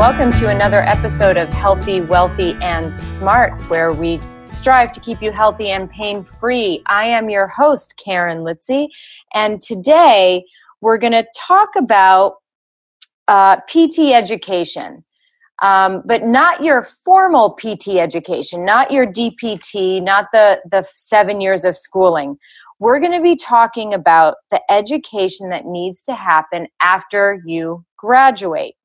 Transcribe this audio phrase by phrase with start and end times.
[0.00, 5.30] welcome to another episode of Healthy, Wealthy, and Smart, where we strive to keep you
[5.30, 6.82] healthy and pain free.
[6.86, 8.88] I am your host, Karen Litzy,
[9.34, 10.46] and today
[10.80, 12.36] we're going to talk about
[13.28, 15.04] uh, PT education.
[15.60, 21.66] Um, but not your formal PT education, not your DPT, not the, the seven years
[21.66, 22.38] of schooling.
[22.78, 28.76] We're going to be talking about the education that needs to happen after you graduate.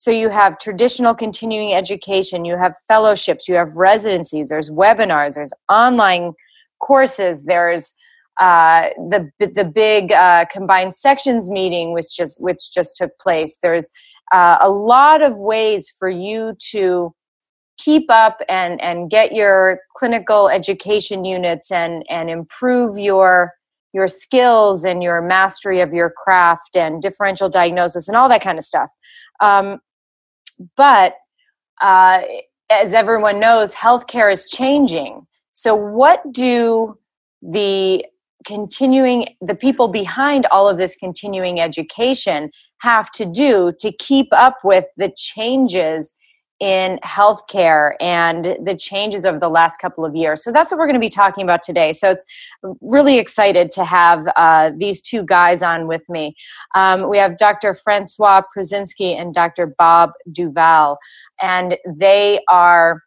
[0.00, 5.52] So you have traditional continuing education, you have fellowships, you have residencies, there's webinars, there's
[5.68, 6.32] online
[6.78, 7.92] courses, there's
[8.40, 13.58] uh, the the big uh, combined sections meeting, which just which just took place.
[13.62, 13.90] There's
[14.32, 17.14] uh, a lot of ways for you to
[17.76, 23.52] keep up and and get your clinical education units and and improve your
[23.92, 28.56] your skills and your mastery of your craft and differential diagnosis and all that kind
[28.56, 28.88] of stuff.
[29.42, 29.78] Um,
[30.76, 31.14] but
[31.80, 32.22] uh,
[32.70, 35.26] as everyone knows, healthcare is changing.
[35.52, 36.98] So, what do
[37.42, 38.04] the
[38.46, 44.58] continuing the people behind all of this continuing education have to do to keep up
[44.64, 46.14] with the changes
[46.60, 50.44] in healthcare and the changes over the last couple of years.
[50.44, 51.92] So that's what we're going to be talking about today.
[51.92, 52.24] So it's
[52.82, 56.36] really excited to have uh, these two guys on with me.
[56.74, 57.72] Um, we have Dr.
[57.72, 59.74] Francois Prizinski and Dr.
[59.78, 60.98] Bob Duvall,
[61.40, 63.02] and they are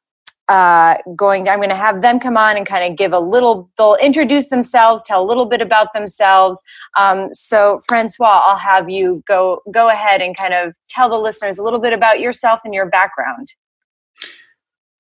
[0.50, 3.70] uh, going i'm going to have them come on and kind of give a little
[3.78, 6.62] they'll introduce themselves tell a little bit about themselves.
[6.98, 11.58] Um, so francois i'll have you go go ahead and kind of tell the listeners
[11.58, 13.54] a little bit about yourself and your background.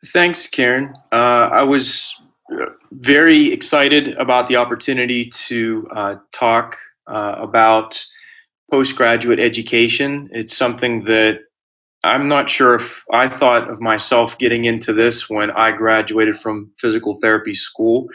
[0.05, 0.93] Thanks karen.
[1.11, 2.13] Uh, i was
[2.51, 8.05] uh, very excited about the opportunity to uh, talk uh, about
[8.71, 10.29] postgraduate education.
[10.31, 11.41] It's something that
[12.03, 16.71] I'm not sure if I thought of myself getting into this when I graduated from
[16.77, 18.07] physical therapy school.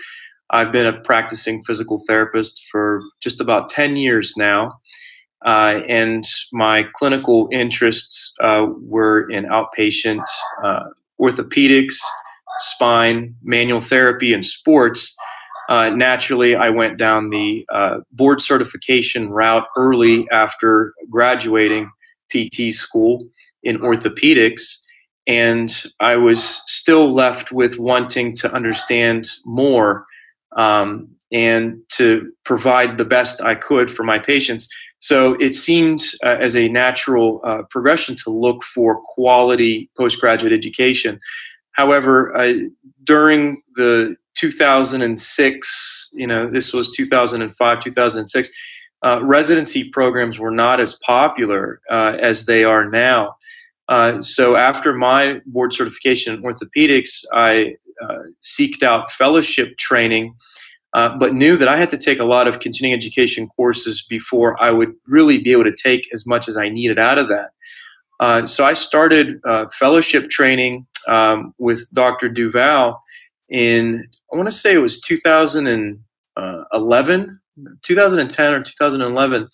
[0.51, 4.79] I've been a practicing physical therapist for just about 10 years now.
[5.45, 10.25] Uh, and my clinical interests uh, were in outpatient
[10.63, 10.85] uh,
[11.21, 11.97] orthopedics,
[12.59, 15.15] spine, manual therapy, and sports.
[15.69, 21.91] Uh, naturally, I went down the uh, board certification route early after graduating
[22.31, 23.29] PT school
[23.63, 24.83] in orthopedics.
[25.27, 30.07] And I was still left with wanting to understand more
[30.57, 34.69] um, and to provide the best I could for my patients.
[35.01, 41.21] So it seemed uh, as a natural uh, progression to look for quality postgraduate education.
[41.73, 42.35] However,
[43.05, 48.51] during the 2006, you know, this was 2005, 2006,
[49.05, 53.37] uh, residency programs were not as popular uh, as they are now.
[53.89, 60.35] Uh, so after my board certification in orthopedics, I uh, seeked out fellowship training,
[60.95, 64.61] uh, but knew that I had to take a lot of continuing education courses before
[64.63, 67.51] I would really be able to take as much as I needed out of that.
[68.21, 69.41] Uh, so I started
[69.73, 72.29] fellowship training um, with Dr.
[72.29, 73.01] Duvall
[73.49, 77.38] in, I want to say it was 2011,
[77.83, 79.49] 2010 or 2011.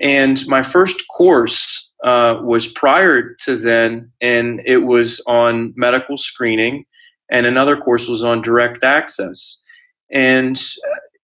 [0.00, 6.84] And my first course uh, was prior to then, and it was on medical screening,
[7.30, 9.62] and another course was on direct access.
[10.10, 10.60] And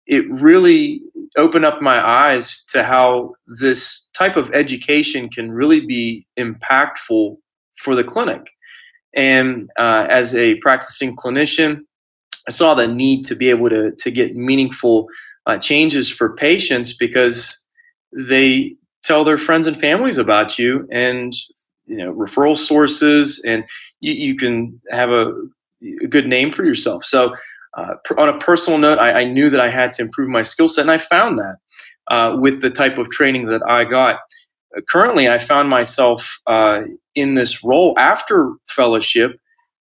[0.06, 1.02] it really
[1.36, 7.36] opened up my eyes to how this type of education can really be impactful
[7.76, 8.50] for the clinic.
[9.14, 11.80] And uh, as a practicing clinician,
[12.48, 15.08] I saw the need to be able to, to get meaningful
[15.48, 17.58] uh, changes for patients because
[18.12, 21.32] they tell their friends and families about you and
[21.86, 23.64] you know referral sources and
[24.00, 25.32] you, you can have a,
[26.02, 27.04] a, good name for yourself.
[27.04, 27.34] So
[27.76, 30.68] uh, on a personal note I, I, knew that i had to improve my skill
[30.68, 31.56] set and i found that
[32.10, 34.20] uh, with the type of training that i got.
[34.88, 36.82] Currently i found myself uh,
[37.14, 39.38] in this role after fellowship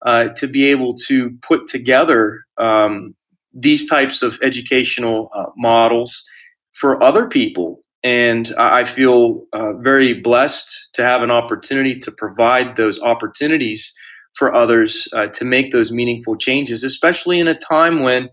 [0.04, 3.14] uh, to be able to put together um,
[3.54, 6.24] these types of educational uh, models
[6.72, 7.80] for other people.
[8.02, 13.94] And I feel uh, very blessed to have an opportunity to provide those opportunities
[14.34, 18.28] for others uh, to make those meaningful changes, especially in a time when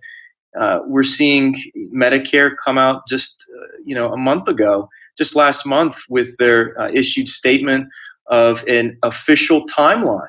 [0.60, 1.56] uh, we're seeing
[1.96, 6.80] Medicare come out just uh, you know a month ago, just last month, with their
[6.80, 7.88] uh, issued statement
[8.28, 10.28] of an official timeline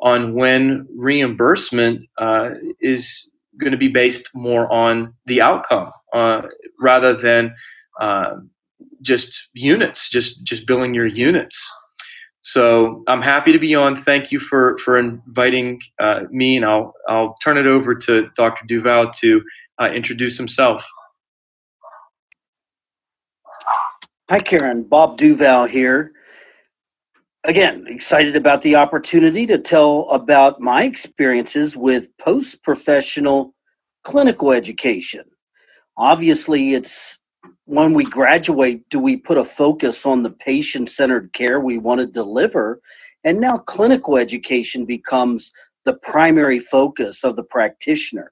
[0.00, 5.90] on when reimbursement uh, is going to be based more on the outcome
[6.80, 7.54] rather than
[9.02, 11.70] just units, just just billing your units.
[12.42, 13.94] So I'm happy to be on.
[13.94, 18.66] Thank you for for inviting uh, me, and I'll I'll turn it over to Dr.
[18.66, 19.42] Duvall to
[19.80, 20.84] uh, introduce himself.
[24.28, 24.82] Hi, Karen.
[24.84, 26.12] Bob Duvall here.
[27.44, 33.52] Again, excited about the opportunity to tell about my experiences with post professional
[34.04, 35.24] clinical education.
[35.96, 37.18] Obviously, it's
[37.64, 41.98] when we graduate, do we put a focus on the patient centered care we want
[41.98, 42.80] to deliver?
[43.24, 45.50] And now clinical education becomes
[45.84, 48.30] the primary focus of the practitioner.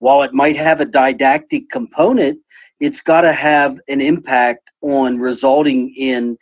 [0.00, 2.40] While it might have a didactic component,
[2.80, 6.36] it's got to have an impact on resulting in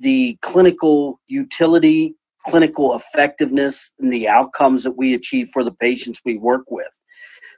[0.00, 2.16] the clinical utility,
[2.46, 6.90] clinical effectiveness, and the outcomes that we achieve for the patients we work with.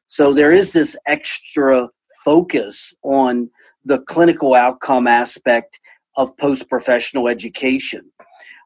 [0.08, 1.88] So there is this extra
[2.24, 3.50] focus on
[3.84, 5.80] the clinical outcome aspect
[6.16, 8.12] of post professional education.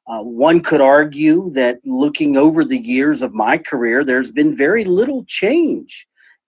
[0.09, 4.85] Uh, one could argue that looking over the years of my career, there's been very
[4.85, 6.07] little change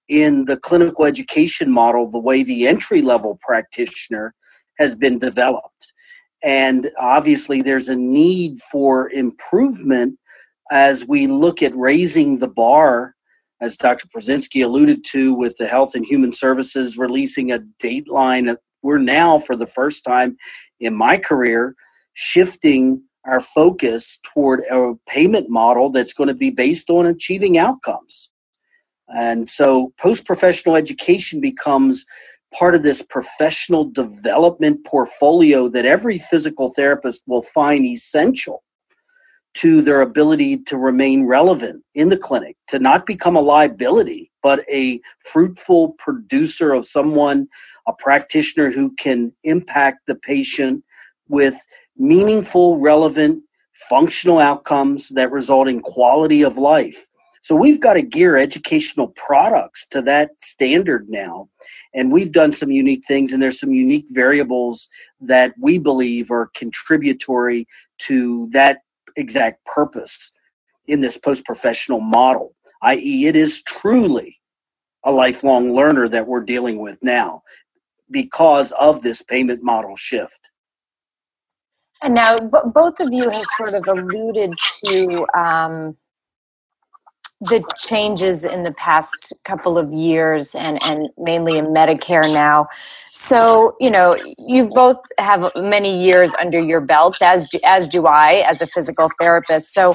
[0.09, 4.35] in the clinical education model, the way the entry level practitioner
[4.79, 5.93] has been developed.
[6.43, 10.19] And obviously, there's a need for improvement
[10.71, 13.15] as we look at raising the bar,
[13.61, 14.07] as Dr.
[14.09, 18.57] Prizinski alluded to, with the Health and Human Services releasing a dateline.
[18.83, 20.37] We're now, for the first time
[20.79, 21.75] in my career,
[22.13, 28.31] shifting our focus toward a payment model that's going to be based on achieving outcomes.
[29.09, 32.05] And so post professional education becomes
[32.57, 38.63] part of this professional development portfolio that every physical therapist will find essential
[39.55, 44.65] to their ability to remain relevant in the clinic, to not become a liability, but
[44.71, 47.49] a fruitful producer of someone,
[47.87, 50.85] a practitioner who can impact the patient
[51.29, 51.61] with
[51.97, 53.43] meaningful, relevant,
[53.89, 57.07] functional outcomes that result in quality of life.
[57.43, 61.49] So we've got to gear educational products to that standard now.
[61.95, 64.89] And we've done some unique things, and there's some unique variables
[65.21, 67.67] that we believe are contributory
[67.99, 68.79] to that
[69.17, 70.31] exact purpose
[70.87, 74.39] in this post professional model, i.e., it is truly
[75.05, 77.43] a lifelong learner that we're dealing with now
[78.11, 80.41] because of this payment model shift.
[82.03, 84.55] And now, b- both of you have sort of alluded
[84.85, 85.97] to um,
[87.41, 92.67] the changes in the past couple of years and, and mainly in Medicare now.
[93.13, 98.45] So, you know, you both have many years under your belts, as as do I
[98.49, 99.73] as a physical therapist.
[99.73, 99.95] So,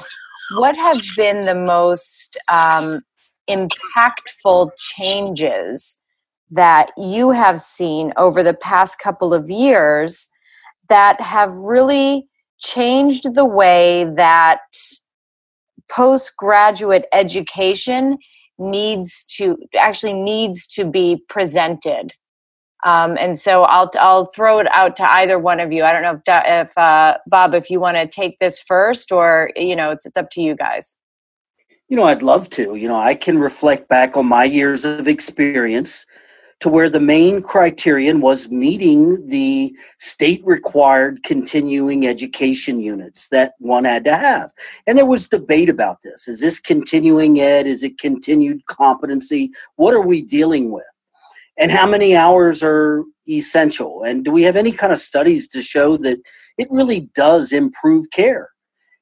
[0.57, 3.01] what have been the most um,
[3.49, 5.99] impactful changes
[6.51, 10.29] that you have seen over the past couple of years
[10.87, 12.27] that have really
[12.59, 14.59] changed the way that
[15.93, 18.17] postgraduate education
[18.57, 22.13] needs to actually needs to be presented
[22.83, 25.83] um, and so I'll I'll throw it out to either one of you.
[25.83, 29.51] I don't know if if uh, Bob, if you want to take this first, or
[29.55, 30.97] you know, it's it's up to you guys.
[31.87, 32.75] You know, I'd love to.
[32.75, 36.05] You know, I can reflect back on my years of experience
[36.63, 43.83] to where the main criterion was meeting the state required continuing education units that one
[43.83, 44.49] had to have.
[44.87, 46.25] And there was debate about this.
[46.25, 47.67] Is this continuing ed?
[47.67, 49.51] Is it continued competency?
[49.75, 50.85] What are we dealing with?
[51.57, 54.03] And how many hours are essential?
[54.03, 56.19] And do we have any kind of studies to show that
[56.57, 58.51] it really does improve care?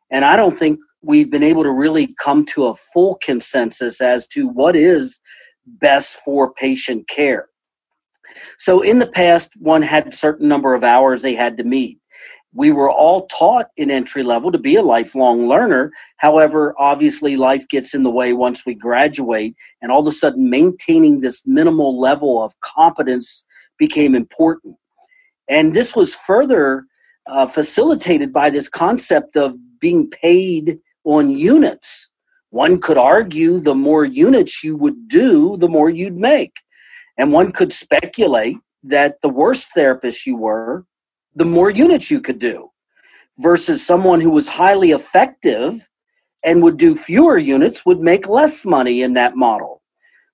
[0.10, 4.28] And I don't think we've been able to really come to a full consensus as
[4.30, 5.20] to what is
[5.68, 7.50] best for patient care.
[8.58, 12.00] So in the past, one had a certain number of hours they had to meet.
[12.54, 15.92] We were all taught in entry level to be a lifelong learner.
[16.18, 20.50] However, obviously, life gets in the way once we graduate, and all of a sudden,
[20.50, 23.46] maintaining this minimal level of competence
[23.78, 24.76] became important.
[25.48, 26.86] And this was further
[27.28, 32.10] uh, facilitated by this concept of being paid on units.
[32.50, 36.52] One could argue the more units you would do, the more you'd make.
[37.18, 40.86] And one could speculate that the worse therapist you were,
[41.36, 42.70] the more units you could do,
[43.38, 45.88] versus someone who was highly effective
[46.44, 49.82] and would do fewer units would make less money in that model.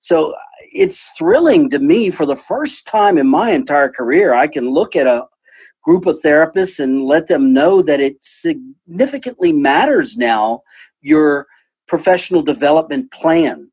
[0.00, 0.34] So
[0.72, 4.96] it's thrilling to me for the first time in my entire career, I can look
[4.96, 5.26] at a
[5.84, 10.62] group of therapists and let them know that it significantly matters now
[11.00, 11.46] your
[11.86, 13.67] professional development plan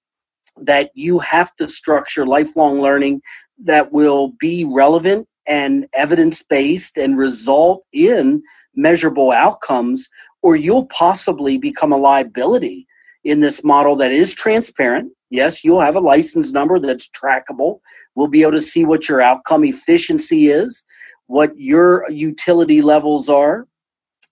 [0.62, 3.22] that you have to structure lifelong learning
[3.64, 8.42] that will be relevant and evidence based and result in
[8.76, 10.10] measurable outcomes,
[10.42, 12.88] or you'll possibly become a liability
[13.24, 15.12] in this model that is transparent.
[15.30, 17.80] Yes, you'll have a license number that's trackable.
[18.14, 20.84] We'll be able to see what your outcome efficiency is,
[21.28, 23.68] what your utility levels are,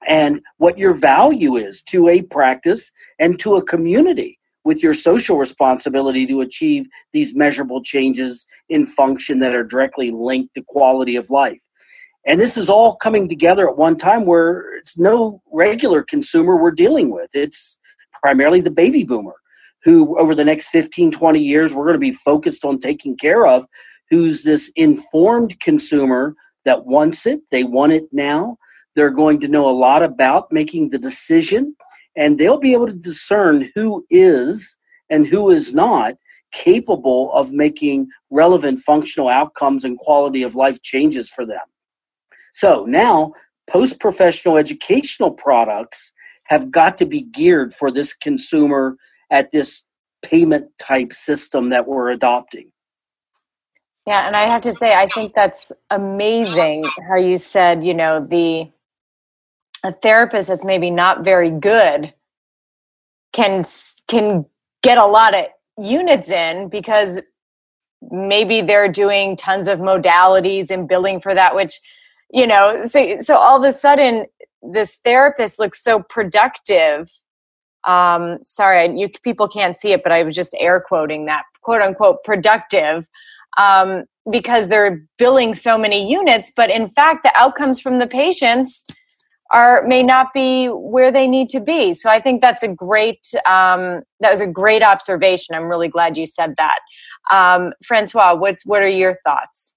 [0.07, 5.37] and what your value is to a practice and to a community with your social
[5.37, 11.29] responsibility to achieve these measurable changes in function that are directly linked to quality of
[11.29, 11.61] life.
[12.25, 16.71] And this is all coming together at one time where it's no regular consumer we're
[16.71, 17.29] dealing with.
[17.33, 17.77] It's
[18.21, 19.35] primarily the baby boomer
[19.83, 23.45] who, over the next 15, 20 years, we're going to be focused on taking care
[23.45, 23.65] of,
[24.09, 28.57] who's this informed consumer that wants it, they want it now.
[28.95, 31.75] They're going to know a lot about making the decision,
[32.15, 34.77] and they'll be able to discern who is
[35.09, 36.15] and who is not
[36.51, 41.65] capable of making relevant functional outcomes and quality of life changes for them.
[42.53, 43.33] So now,
[43.67, 46.13] post professional educational products
[46.45, 48.97] have got to be geared for this consumer
[49.31, 49.83] at this
[50.21, 52.71] payment type system that we're adopting.
[54.05, 58.25] Yeah, and I have to say, I think that's amazing how you said, you know,
[58.29, 58.69] the
[59.83, 62.13] a therapist that's maybe not very good
[63.33, 63.65] can
[64.07, 64.45] can
[64.81, 65.45] get a lot of
[65.77, 67.21] units in because
[68.11, 71.79] maybe they're doing tons of modalities and billing for that which
[72.31, 74.25] you know so so all of a sudden
[74.61, 77.09] this therapist looks so productive.
[77.85, 81.81] Um sorry you people can't see it but i was just air quoting that quote
[81.81, 83.09] unquote productive
[83.57, 88.85] um because they're billing so many units but in fact the outcomes from the patients
[89.53, 93.33] are may not be where they need to be so i think that's a great
[93.47, 96.79] um that was a great observation i'm really glad you said that
[97.31, 99.73] um francois what's what are your thoughts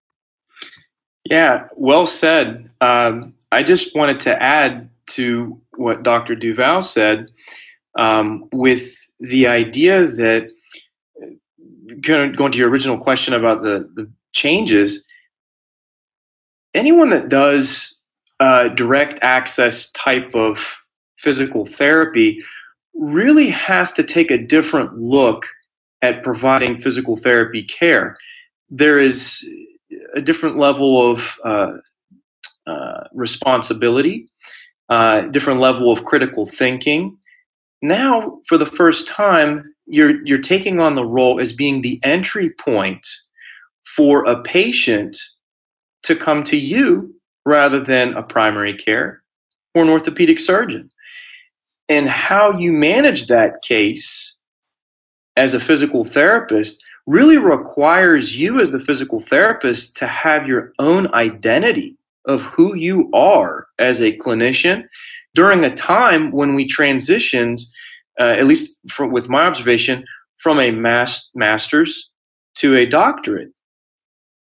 [1.29, 2.71] yeah, well said.
[2.81, 6.37] Um, I just wanted to add to what Dr.
[6.37, 7.31] Duvall said
[7.99, 10.51] um, with the idea that
[12.01, 15.05] going to your original question about the, the changes,
[16.75, 17.96] anyone that does
[18.41, 20.79] uh, direct access type of
[21.17, 22.43] physical therapy
[22.95, 25.47] really has to take a different look
[26.03, 28.17] at providing physical therapy care.
[28.71, 29.49] There is
[30.15, 31.73] a different level of uh,
[32.67, 34.27] uh, responsibility,
[34.89, 37.17] uh, different level of critical thinking.
[37.83, 42.51] Now, for the first time, you're you're taking on the role as being the entry
[42.51, 43.07] point
[43.85, 45.17] for a patient
[46.03, 47.16] to come to you
[47.47, 49.23] rather than a primary care
[49.75, 50.91] or an orthopedic surgeon.
[51.89, 54.37] And how you manage that case
[55.37, 61.13] as a physical therapist really requires you as the physical therapist to have your own
[61.15, 64.85] identity of who you are as a clinician
[65.35, 67.63] during a time when we transitioned,
[68.19, 70.05] uh, at least from, with my observation,
[70.39, 72.11] from a mas- master's
[72.57, 73.53] to a doctorate.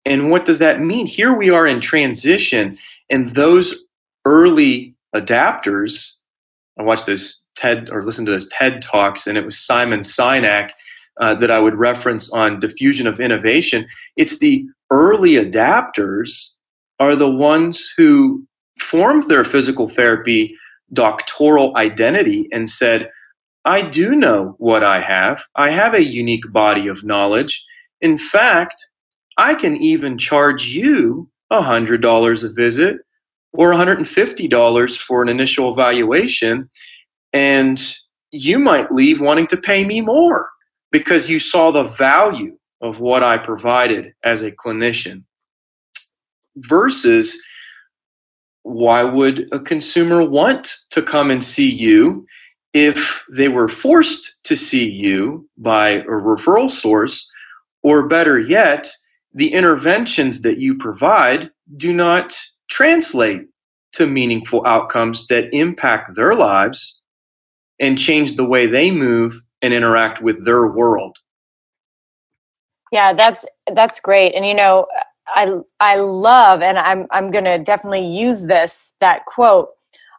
[0.05, 1.07] And what does that mean?
[1.07, 2.79] Here we are in transition,
[3.11, 3.85] and those
[4.25, 6.17] early adapters.
[6.79, 10.71] I watched this TED or listened to those TED talks, and it was Simon Sinek
[11.21, 13.87] uh, that I would reference on diffusion of innovation.
[14.17, 16.55] It's the early adapters
[16.99, 18.47] are the ones who
[18.79, 20.57] formed their physical therapy
[20.93, 23.11] doctoral identity and said,
[23.65, 25.45] I do know what I have.
[25.55, 27.65] I have a unique body of knowledge.
[28.01, 28.90] In fact,
[29.41, 32.99] I can even charge you $100 a visit
[33.55, 36.69] or $150 for an initial evaluation.
[37.33, 37.83] And
[38.33, 40.51] you might leave wanting to pay me more
[40.93, 45.25] because you saw the value of what I provided as a clinician
[46.57, 47.43] versus
[48.63, 52.27] why would a consumer want to come and see you
[52.75, 57.31] if they were forced to see you by a referral source
[57.83, 58.87] or better yet
[59.35, 63.43] the interventions that you provide do not translate
[63.93, 67.01] to meaningful outcomes that impact their lives
[67.81, 71.17] and change the way they move and interact with their world.
[72.93, 73.45] Yeah that's
[73.75, 74.35] that's great.
[74.35, 74.87] And you know
[75.35, 79.71] i i love and i'm i'm going to definitely use this that quote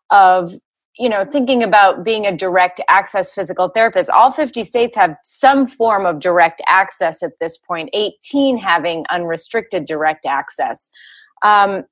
[0.09, 0.53] of
[1.01, 5.65] you know thinking about being a direct access physical therapist all 50 states have some
[5.65, 10.89] form of direct access at this point 18 having unrestricted direct access
[11.43, 11.83] um,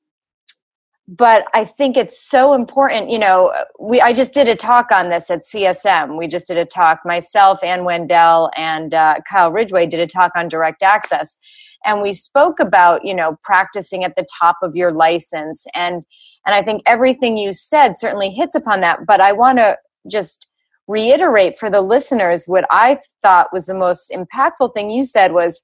[1.09, 3.09] but I think it's so important.
[3.09, 6.19] You know, we I just did a talk on this at CSM.
[6.19, 6.99] We just did a talk.
[7.03, 11.35] Myself, and Wendell, and uh, Kyle Ridgway did a talk on direct access,
[11.83, 16.03] and we spoke about you know practicing at the top of your license and
[16.45, 19.05] And I think everything you said certainly hits upon that.
[19.05, 19.77] But I want to
[20.09, 20.47] just
[20.87, 25.63] reiterate for the listeners what I thought was the most impactful thing you said was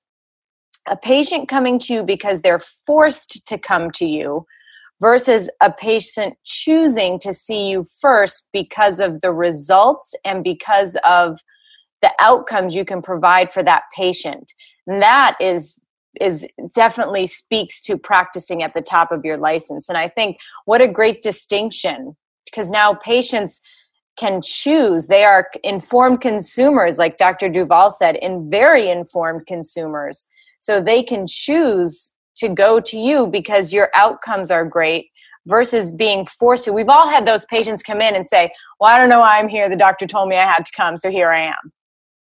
[0.87, 4.45] a patient coming to you because they're forced to come to you
[5.01, 11.39] versus a patient choosing to see you first because of the results and because of
[12.03, 14.53] the outcomes you can provide for that patient
[14.87, 15.77] and that is
[16.21, 20.81] is definitely speaks to practicing at the top of your license and i think what
[20.81, 23.61] a great distinction because now patients
[24.17, 30.27] can choose they are informed consumers like dr duvall said and very informed consumers
[30.59, 35.09] so they can choose to go to you because your outcomes are great
[35.45, 36.73] versus being forced to.
[36.73, 39.47] We've all had those patients come in and say, Well, I don't know why I'm
[39.47, 39.69] here.
[39.69, 41.71] The doctor told me I had to come, so here I am.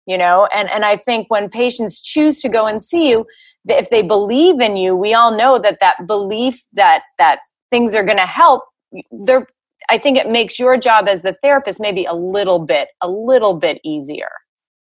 [0.06, 3.24] You know, and, and I think when patients choose to go and see you,
[3.66, 7.38] if they believe in you, we all know that that belief that that
[7.70, 8.62] things are going to help,
[9.10, 9.46] they're
[9.90, 13.54] I think it makes your job as the therapist maybe a little bit, a little
[13.54, 14.30] bit easier,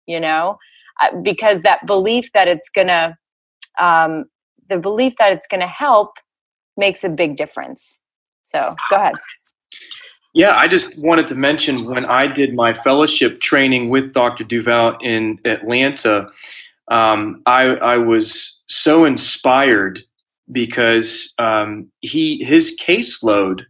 [0.05, 0.57] you know,
[1.01, 3.17] uh, because that belief that it's going to
[3.79, 4.25] um,
[4.69, 6.17] the belief that it's going to help
[6.77, 7.99] makes a big difference.
[8.43, 9.15] So go ahead.
[10.33, 14.43] Yeah, I just wanted to mention when I did my fellowship training with Dr.
[14.43, 16.27] Duvall in Atlanta,
[16.89, 20.01] um, I, I, was so inspired
[20.51, 23.61] because um, he his caseload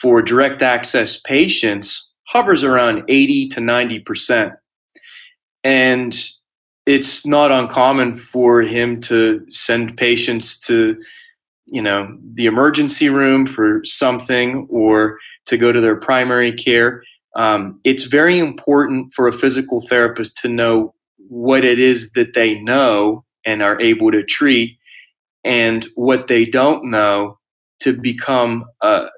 [0.00, 4.52] for direct access patients hovers around 80 to 90 percent,
[5.62, 6.16] and
[6.86, 11.00] it's not uncommon for him to send patients to
[11.66, 17.02] you know the emergency room for something or to go to their primary care.
[17.36, 20.94] Um, it's very important for a physical therapist to know
[21.28, 24.78] what it is that they know and are able to treat
[25.44, 27.38] and what they don't know
[27.80, 29.08] to become a,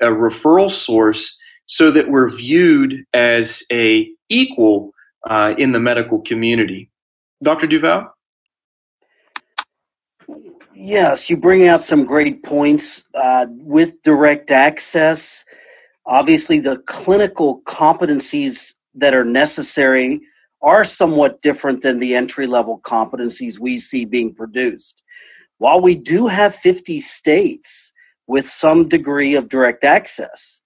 [0.00, 4.92] a referral source so that we're viewed as a equal
[5.28, 6.90] uh, in the medical community
[7.42, 7.66] Dr.
[7.66, 8.14] duvall
[10.82, 15.44] Yes, you bring out some great points uh, with direct access.
[16.06, 20.22] Obviously, the clinical competencies that are necessary
[20.62, 25.02] are somewhat different than the entry level competencies we see being produced.
[25.58, 27.92] While we do have 50 states
[28.26, 30.60] with some degree of direct access,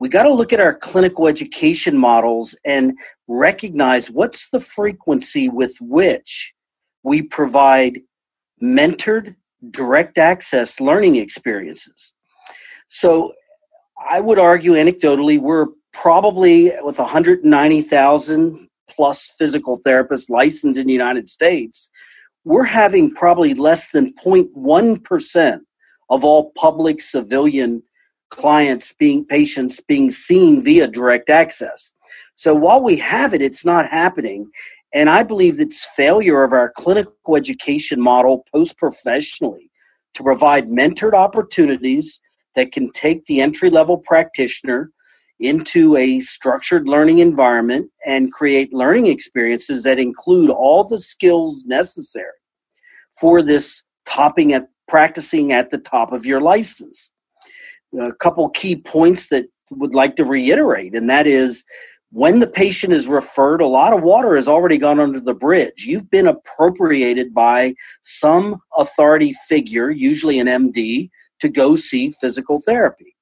[0.00, 2.96] we got to look at our clinical education models and
[3.26, 6.54] recognize what's the frequency with which
[7.02, 8.00] we provide
[8.62, 9.34] mentored
[9.70, 12.12] direct access learning experiences.
[12.88, 13.32] So
[14.08, 21.28] I would argue anecdotally, we're probably with 190,000 plus physical therapists licensed in the United
[21.28, 21.90] States,
[22.44, 25.60] we're having probably less than 0.1%
[26.10, 27.82] of all public civilian
[28.30, 31.92] clients being patients being seen via direct access.
[32.36, 34.50] So while we have it, it's not happening.
[34.94, 39.70] And I believe it's failure of our clinical education model post professionally
[40.14, 42.20] to provide mentored opportunities
[42.54, 44.90] that can take the entry level practitioner
[45.40, 52.26] into a structured learning environment and create learning experiences that include all the skills necessary
[53.20, 57.10] for this topping at practicing at the top of your license
[57.98, 61.64] a couple key points that would like to reiterate, and that is
[62.10, 65.84] when the patient is referred, a lot of water has already gone under the bridge.
[65.86, 73.14] You've been appropriated by some authority figure, usually an MD, to go see physical therapy.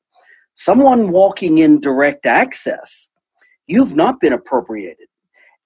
[0.56, 3.10] Someone walking in direct access,
[3.66, 5.06] you've not been appropriated.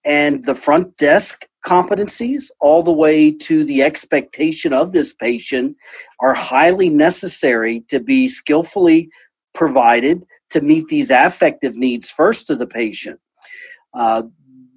[0.04, 5.76] And the front desk competencies, all the way to the expectation of this patient,
[6.18, 9.10] are highly necessary to be skillfully
[9.54, 13.20] provided to meet these affective needs first to the patient.
[13.94, 14.22] Uh,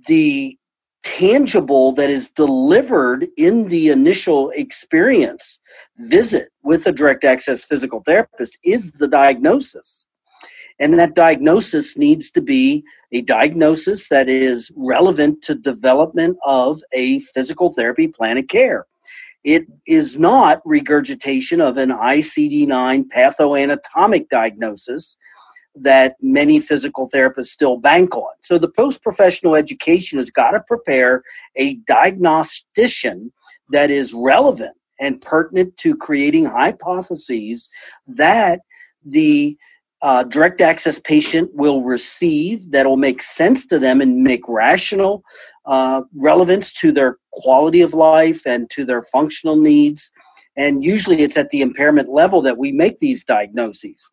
[0.07, 0.57] the
[1.03, 5.59] tangible that is delivered in the initial experience
[5.97, 10.05] visit with a direct access physical therapist is the diagnosis.
[10.79, 17.19] And that diagnosis needs to be a diagnosis that is relevant to development of a
[17.19, 18.87] physical therapy plan of care.
[19.43, 25.17] It is not regurgitation of an ICD 9 pathoanatomic diagnosis
[25.75, 28.33] that many physical therapists still bank on.
[28.41, 31.23] So the post professional education has got to prepare
[31.55, 33.31] a diagnostician
[33.69, 37.69] that is relevant and pertinent to creating hypotheses
[38.07, 38.61] that
[39.05, 39.57] the
[40.01, 45.23] uh, direct access patient will receive that will make sense to them and make rational
[45.65, 50.11] uh, relevance to their quality of life and to their functional needs.
[50.57, 54.11] And usually it's at the impairment level that we make these diagnoses.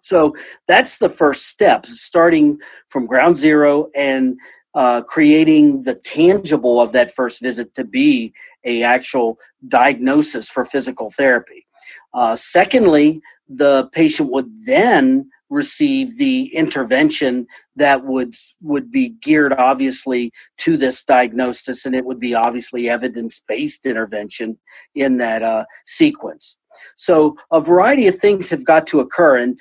[0.00, 0.34] So
[0.66, 2.58] that's the first step, starting
[2.88, 4.38] from ground zero and
[4.74, 8.32] uh, creating the tangible of that first visit to be
[8.64, 11.66] a actual diagnosis for physical therapy.
[12.14, 18.32] Uh, secondly, the patient would then receive the intervention that would
[18.62, 24.56] would be geared obviously to this diagnosis and it would be obviously evidence-based intervention
[24.94, 26.56] in that uh, sequence.
[26.96, 29.58] So a variety of things have got to occur and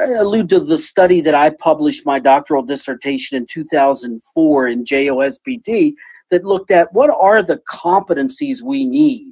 [0.00, 5.94] I allude to the study that I published my doctoral dissertation in 2004 in JOSPT
[6.30, 9.25] that looked at what are the competencies we need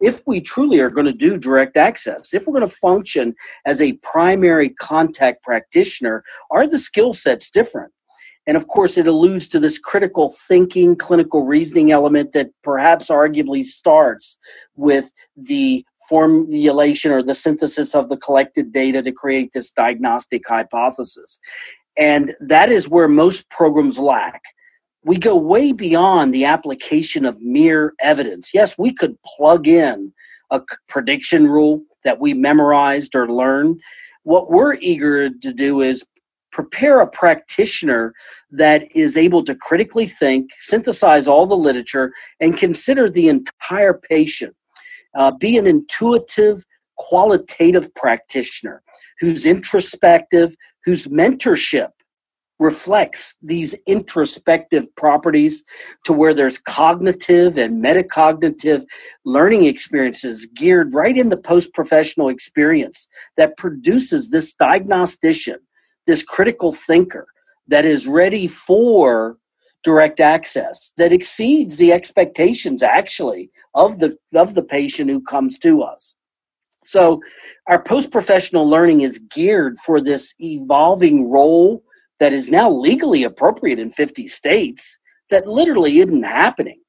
[0.00, 3.34] if we truly are going to do direct access, if we're going to function
[3.66, 7.92] as a primary contact practitioner, are the skill sets different?
[8.46, 13.62] And of course, it alludes to this critical thinking, clinical reasoning element that perhaps arguably
[13.62, 14.38] starts
[14.74, 21.38] with the formulation or the synthesis of the collected data to create this diagnostic hypothesis.
[21.98, 24.40] And that is where most programs lack
[25.04, 28.52] we go way beyond the application of mere evidence.
[28.52, 30.12] Yes, we could plug in
[30.50, 33.80] a prediction rule that we memorized or learned.
[34.24, 36.04] What we're eager to do is
[36.52, 38.12] prepare a practitioner
[38.50, 44.54] that is able to critically think, synthesize all the literature, and consider the entire patient.
[45.16, 46.64] Uh, be an intuitive,
[46.96, 48.82] qualitative practitioner
[49.20, 51.90] who's introspective, whose mentorship
[52.58, 55.62] reflects these introspective properties
[56.04, 58.84] to where there's cognitive and metacognitive
[59.24, 65.58] learning experiences geared right in the post professional experience that produces this diagnostician,
[66.06, 67.26] this critical thinker
[67.68, 69.36] that is ready for
[69.84, 75.82] direct access that exceeds the expectations actually of the of the patient who comes to
[75.82, 76.16] us.
[76.84, 77.20] So
[77.68, 81.84] our post professional learning is geared for this evolving role
[82.20, 84.98] that is now legally appropriate in 50 states
[85.30, 86.80] that literally isn't happening.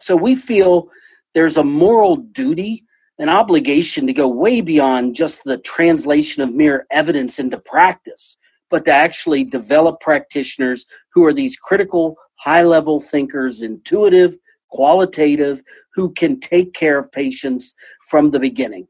[0.00, 0.88] So we feel
[1.34, 2.84] there's a moral duty,
[3.18, 8.36] an obligation to go way beyond just the translation of mere evidence into practice,
[8.70, 14.36] but to actually develop practitioners who are these critical, high level thinkers, intuitive,
[14.70, 15.62] qualitative,
[15.94, 17.74] who can take care of patients
[18.08, 18.86] from the beginning.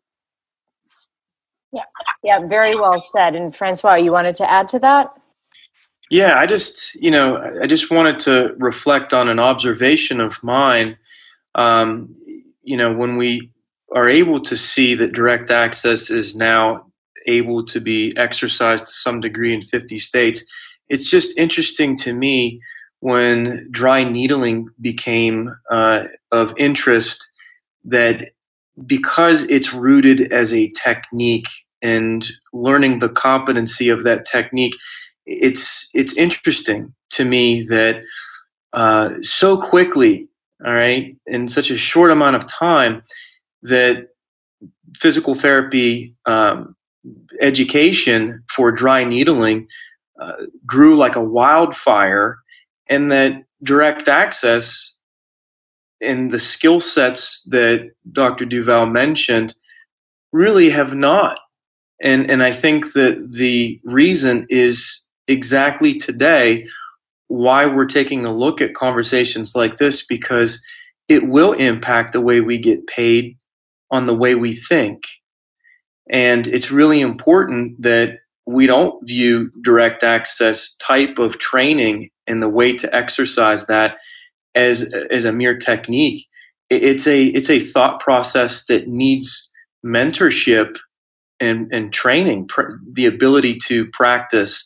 [1.73, 1.83] Yeah,
[2.23, 3.35] yeah, very well said.
[3.35, 5.11] And Francois, you wanted to add to that?
[6.11, 10.99] Yeah, I just, you know, I just wanted to reflect on an observation of mine.
[11.55, 12.17] Um,
[12.63, 13.53] you know, when we
[13.95, 16.87] are able to see that direct access is now
[17.29, 20.45] able to be exercised to some degree in 50 states,
[20.89, 22.61] it's just interesting to me
[22.99, 27.31] when dry needling became uh, of interest
[27.85, 28.31] that
[28.85, 31.49] because it's rooted as a technique
[31.83, 34.75] and learning the competency of that technique
[35.31, 38.03] it's it's interesting to me that
[38.73, 40.29] uh, so quickly,
[40.65, 43.03] all right, in such a short amount of time,
[43.63, 44.09] that
[44.97, 46.75] physical therapy um,
[47.41, 49.67] education for dry needling
[50.21, 50.33] uh,
[50.67, 52.39] grew like a wildfire,
[52.89, 54.95] and that direct access
[56.01, 58.47] and the skill sets that Dr.
[58.47, 59.55] Duvall mentioned
[60.33, 61.39] really have not.
[62.03, 65.00] And, and I think that the reason is
[65.31, 66.67] exactly today
[67.29, 70.63] why we're taking a look at conversations like this because
[71.09, 73.37] it will impact the way we get paid
[73.91, 75.05] on the way we think.
[76.11, 82.49] And it's really important that we don't view direct access type of training and the
[82.49, 83.99] way to exercise that
[84.57, 86.27] as as a mere technique.
[86.69, 89.51] It's a it's a thought process that needs
[89.87, 90.77] mentorship
[91.39, 92.49] and and training,
[92.93, 94.65] the ability to practice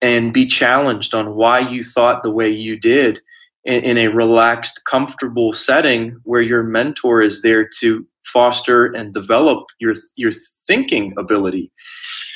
[0.00, 3.20] and be challenged on why you thought the way you did
[3.64, 9.64] in, in, a relaxed, comfortable setting where your mentor is there to foster and develop
[9.80, 10.32] your your
[10.66, 11.72] thinking ability,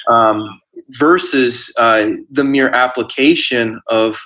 [0.09, 4.19] um, versus uh, the mere application of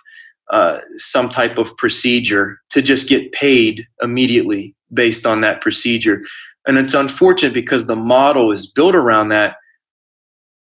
[0.50, 6.22] uh, some type of procedure to just get paid immediately based on that procedure.
[6.66, 9.56] And it's unfortunate because the model is built around that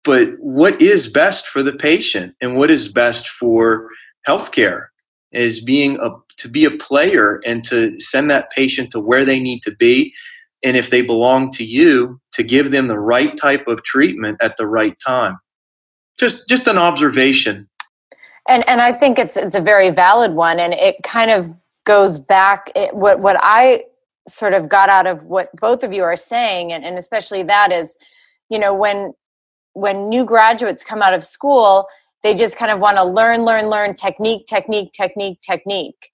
[0.04, 3.88] but what is best for the patient and what is best for
[4.26, 4.86] healthcare
[5.32, 9.38] is being a to be a player and to send that patient to where they
[9.38, 10.14] need to be.
[10.64, 14.56] And if they belong to you to give them the right type of treatment at
[14.56, 15.38] the right time.
[16.18, 17.68] Just just an observation.
[18.48, 22.18] And and i think it's it's a very valid one and it kind of goes
[22.18, 23.84] back it, what what i
[24.28, 27.70] sort of got out of what both of you are saying and, and especially that
[27.70, 27.96] is
[28.48, 29.12] you know when
[29.74, 31.86] when new graduates come out of school
[32.22, 36.10] they just kind of want to learn learn learn technique technique technique technique.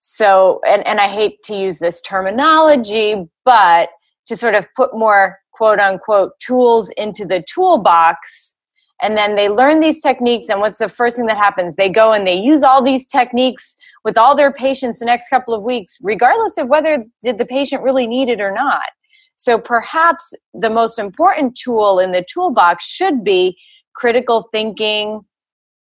[0.00, 3.90] So and, and i hate to use this terminology but
[4.26, 8.54] to sort of put more quote unquote tools into the toolbox
[9.00, 11.76] and then they learn these techniques and what's the first thing that happens?
[11.76, 15.54] They go and they use all these techniques with all their patients the next couple
[15.54, 18.88] of weeks regardless of whether did the patient really need it or not
[19.38, 23.56] so perhaps the most important tool in the toolbox should be
[23.94, 25.20] critical thinking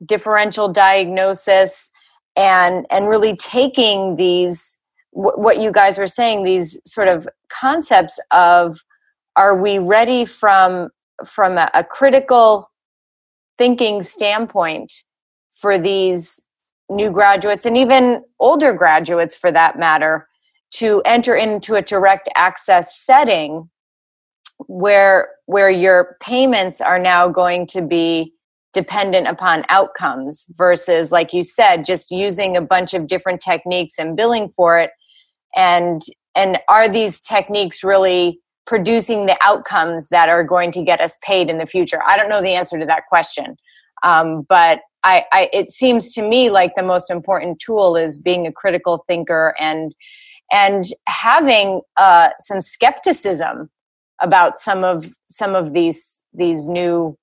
[0.04, 1.90] differential diagnosis
[2.36, 4.76] and and really taking these
[5.12, 8.80] what you guys were saying these sort of concepts of
[9.36, 10.88] are we ready from
[11.24, 12.70] from a, a critical
[13.56, 14.92] thinking standpoint
[15.56, 16.40] for these
[16.90, 20.28] new graduates and even older graduates for that matter
[20.74, 23.68] to enter into a direct access setting
[24.66, 28.32] where where your payments are now going to be
[28.72, 34.16] dependent upon outcomes versus like you said just using a bunch of different techniques and
[34.16, 34.90] billing for it
[35.54, 36.02] and
[36.34, 41.50] and are these techniques really producing the outcomes that are going to get us paid
[41.50, 42.00] in the future?
[42.06, 43.56] I don't know the answer to that question,
[44.02, 48.46] um, but I, I, it seems to me like the most important tool is being
[48.46, 49.94] a critical thinker and
[50.52, 53.70] and having uh, some skepticism
[54.20, 57.16] about some of some of these these new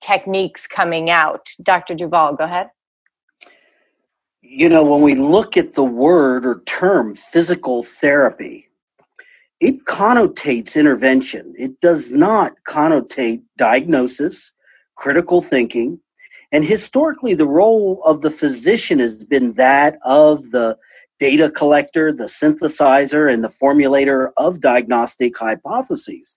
[0.00, 1.48] techniques coming out.
[1.62, 1.94] Dr.
[1.94, 2.70] Duvall, go ahead.
[4.42, 8.68] You know, when we look at the word or term physical therapy,
[9.60, 11.54] it connotates intervention.
[11.58, 14.52] It does not connotate diagnosis,
[14.96, 16.00] critical thinking.
[16.52, 20.76] And historically, the role of the physician has been that of the
[21.18, 26.36] data collector, the synthesizer, and the formulator of diagnostic hypotheses.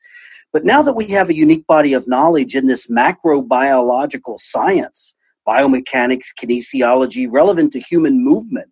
[0.54, 5.16] But now that we have a unique body of knowledge in this macrobiological science,
[5.48, 8.70] biomechanics, kinesiology, relevant to human movement,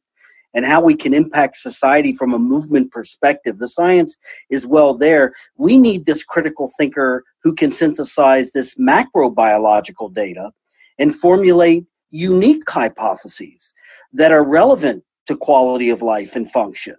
[0.54, 3.60] and how we can impact society from a movement perspective.
[3.60, 4.18] The science
[4.50, 5.34] is well there.
[5.58, 10.52] We need this critical thinker who can synthesize this macrobiological data
[10.98, 13.74] and formulate unique hypotheses
[14.14, 16.96] that are relevant to quality of life and function.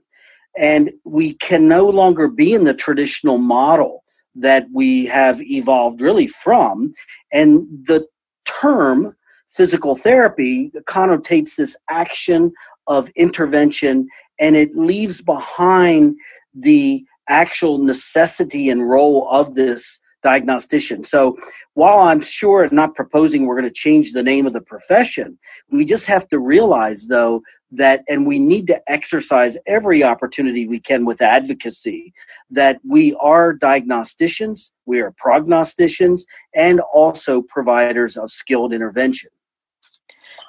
[0.57, 6.27] And we can no longer be in the traditional model that we have evolved really
[6.27, 6.93] from.
[7.33, 8.07] And the
[8.45, 9.15] term
[9.51, 12.53] physical therapy connotates this action
[12.87, 14.09] of intervention
[14.39, 16.15] and it leaves behind
[16.55, 21.05] the actual necessity and role of this diagnostician.
[21.05, 21.37] So
[21.75, 25.39] while I'm sure not proposing we're going to change the name of the profession,
[25.71, 30.79] we just have to realize though that and we need to exercise every opportunity we
[30.79, 32.13] can with advocacy
[32.51, 36.23] that we are diagnosticians, we are prognosticians
[36.55, 39.31] and also providers of skilled intervention.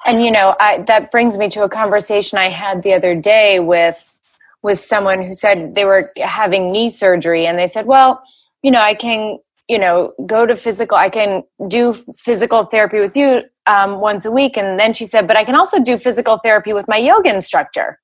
[0.04, 3.58] And you know, I, that brings me to a conversation I had the other day
[3.60, 4.14] with
[4.62, 8.22] with someone who said they were having knee surgery, and they said, "Well,
[8.62, 10.96] you know, I can, you know, go to physical.
[10.96, 15.26] I can do physical therapy with you um, once a week." And then she said,
[15.28, 18.00] "But I can also do physical therapy with my yoga instructor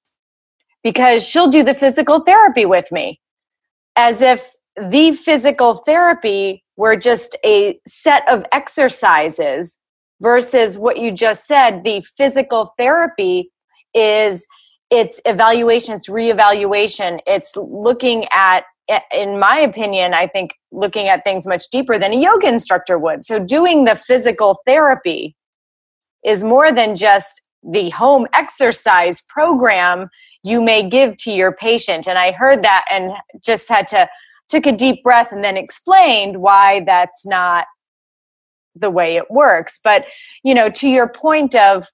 [0.83, 3.20] because she'll do the physical therapy with me,
[3.96, 9.79] as if the physical therapy were just a set of exercises."
[10.20, 13.50] versus what you just said the physical therapy
[13.94, 14.46] is
[14.90, 18.64] it's evaluation it's reevaluation it's looking at
[19.12, 23.24] in my opinion i think looking at things much deeper than a yoga instructor would
[23.24, 25.35] so doing the physical therapy
[26.24, 30.08] is more than just the home exercise program
[30.42, 32.06] you may give to your patient.
[32.06, 34.08] And i heard that and just had to
[34.48, 37.66] took a deep breath and then explained why that's not
[38.76, 39.80] the way it works.
[39.82, 40.04] But
[40.42, 41.87] you know to your point of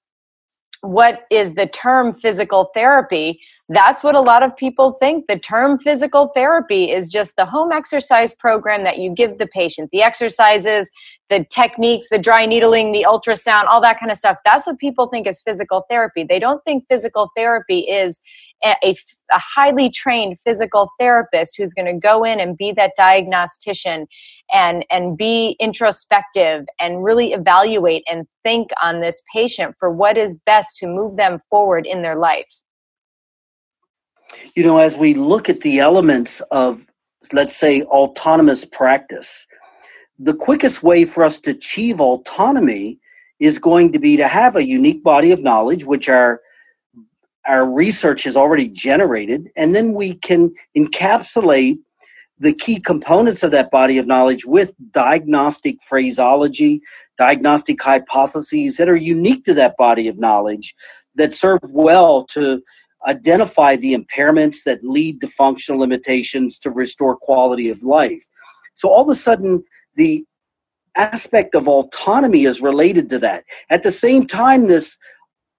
[0.81, 3.39] what is the term physical therapy?
[3.69, 5.27] That's what a lot of people think.
[5.27, 9.91] The term physical therapy is just the home exercise program that you give the patient
[9.91, 10.89] the exercises
[11.29, 14.37] the techniques the dry needling the ultrasound all that kind of stuff.
[14.43, 16.23] That's what people think is physical therapy.
[16.23, 18.19] They don't think physical therapy is
[18.63, 18.95] a, a,
[19.33, 24.07] highly trained physical therapist who's going to go in and be that diagnostician
[24.53, 30.39] and and be introspective and really evaluate and think on this patient for what is
[30.45, 32.59] best to move them forward in their life.
[34.55, 36.87] You know as we look at the elements of
[37.33, 39.47] let's say autonomous practice
[40.23, 42.99] the quickest way for us to achieve autonomy
[43.39, 46.41] is going to be to have a unique body of knowledge which are
[47.47, 51.79] our research has already generated, and then we can encapsulate
[52.39, 56.81] the key components of that body of knowledge with diagnostic phraseology,
[57.17, 60.75] diagnostic hypotheses that are unique to that body of knowledge
[61.15, 62.61] that serve well to
[63.07, 68.27] identify the impairments that lead to functional limitations to restore quality of life.
[68.75, 69.63] So all of a sudden,
[69.95, 70.25] the
[70.95, 73.43] aspect of autonomy is related to that.
[73.69, 74.97] At the same time, this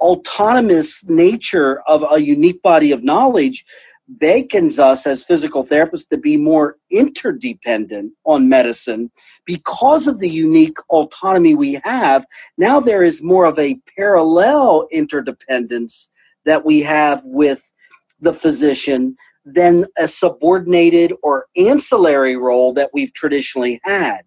[0.02, 3.64] autonomous nature of a unique body of knowledge
[4.08, 9.10] beckons us as physical therapists to be more interdependent on medicine
[9.46, 12.26] because of the unique autonomy we have.
[12.58, 16.10] Now there is more of a parallel interdependence
[16.44, 17.72] that we have with
[18.20, 24.22] the physician than a subordinated or ancillary role that we've traditionally had.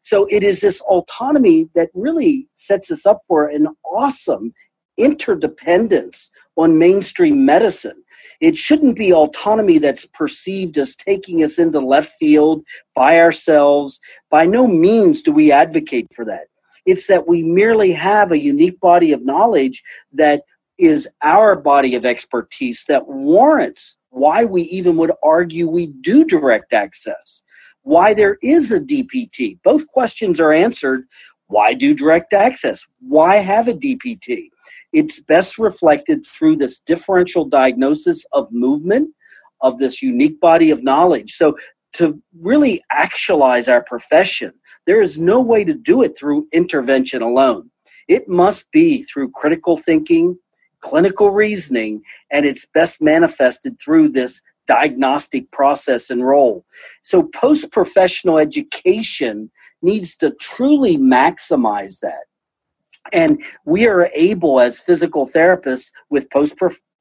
[0.00, 4.54] So it is this autonomy that really sets us up for an awesome
[4.96, 8.02] interdependence on mainstream medicine.
[8.40, 14.00] It shouldn't be autonomy that's perceived as taking us into left field by ourselves.
[14.30, 16.48] By no means do we advocate for that.
[16.84, 19.82] It's that we merely have a unique body of knowledge
[20.12, 20.42] that
[20.78, 26.72] is our body of expertise that warrants why we even would argue we do direct
[26.72, 27.42] access,
[27.82, 29.58] why there is a DPT.
[29.62, 31.04] Both questions are answered.
[31.48, 32.86] Why do direct access?
[33.00, 34.50] Why have a DPT?
[34.96, 39.10] It's best reflected through this differential diagnosis of movement
[39.60, 41.32] of this unique body of knowledge.
[41.32, 41.58] So,
[41.98, 44.52] to really actualize our profession,
[44.86, 47.70] there is no way to do it through intervention alone.
[48.08, 50.38] It must be through critical thinking,
[50.80, 52.00] clinical reasoning,
[52.32, 56.64] and it's best manifested through this diagnostic process and role.
[57.02, 59.50] So, post professional education
[59.82, 62.24] needs to truly maximize that.
[63.12, 66.56] And we are able, as physical therapists, with post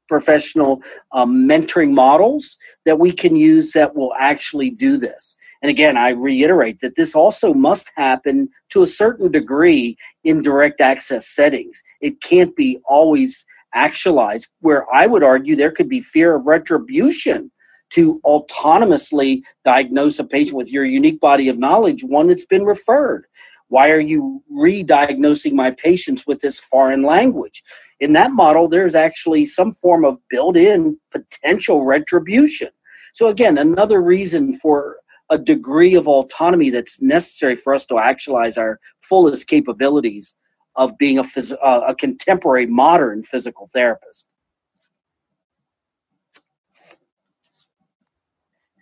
[0.07, 5.35] professional um, mentoring models that we can use that will actually do this.
[5.61, 10.79] And again, I reiterate that this also must happen to a certain degree in direct
[10.79, 11.81] access settings.
[12.01, 17.51] It can't be always actualized, where I would argue there could be fear of retribution
[17.91, 23.25] to autonomously diagnose a patient with your unique body of knowledge, one that's been referred.
[23.69, 27.63] Why are you re diagnosing my patients with this foreign language?
[27.99, 32.69] In that model, there's actually some form of built in potential retribution.
[33.13, 34.97] So, again, another reason for
[35.30, 40.36] a degree of autonomy that's necessary for us to actualize our fullest capabilities
[40.75, 44.28] of being a, phys- uh, a contemporary modern physical therapist.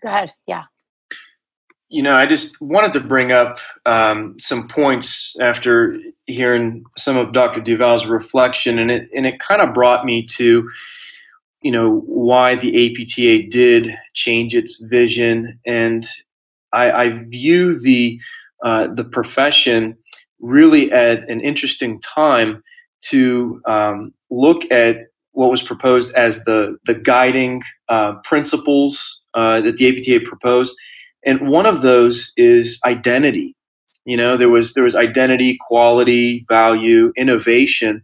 [0.02, 0.34] Go ahead.
[0.48, 0.64] Yeah
[1.94, 5.94] you know, I just wanted to bring up um, some points after
[6.26, 7.62] hearing some of Dr.
[7.62, 10.68] Duvall's reflection, and it and it kind of brought me to,
[11.62, 16.04] you know, why the APTA did change its vision, and
[16.74, 18.20] I, I view the
[18.64, 19.96] uh, the profession
[20.40, 22.64] really at an interesting time
[23.02, 24.98] to um, look at
[25.34, 30.76] what was proposed as the the guiding uh, principles uh, that the APTA proposed
[31.26, 33.56] and one of those is identity.
[34.06, 38.04] You know there was there was identity quality value innovation.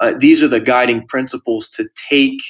[0.00, 2.40] Uh, these are the guiding principles to take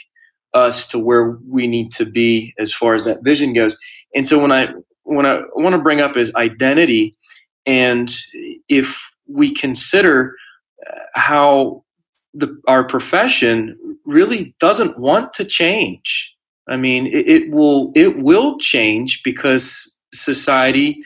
[0.55, 3.79] us to where we need to be as far as that vision goes.
[4.15, 4.69] And so when i
[5.05, 7.17] when i want to bring up is identity
[7.67, 8.15] and
[8.69, 10.35] if we consider
[10.89, 11.85] uh, how
[12.35, 16.35] the, our profession really doesn't want to change.
[16.69, 21.03] I mean it, it will it will change because society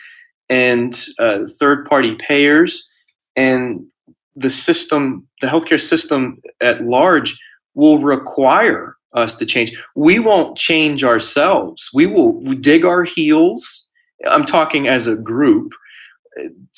[0.49, 2.89] and uh, third party payers
[3.37, 3.91] and
[4.37, 7.39] the system, the healthcare system at large,
[7.75, 9.73] will require us to change.
[9.95, 11.91] We won't change ourselves.
[11.93, 13.89] We will dig our heels.
[14.29, 15.73] I'm talking as a group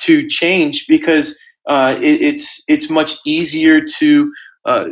[0.01, 4.33] to change because uh, it, it's it's much easier to
[4.65, 4.87] uh,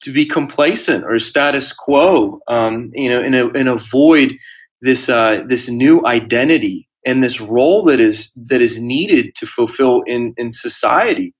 [0.00, 4.36] to be complacent or status quo, um, you know, and, and avoid
[4.82, 10.02] this uh, this new identity and this role that is that is needed to fulfill
[10.06, 11.34] in in society.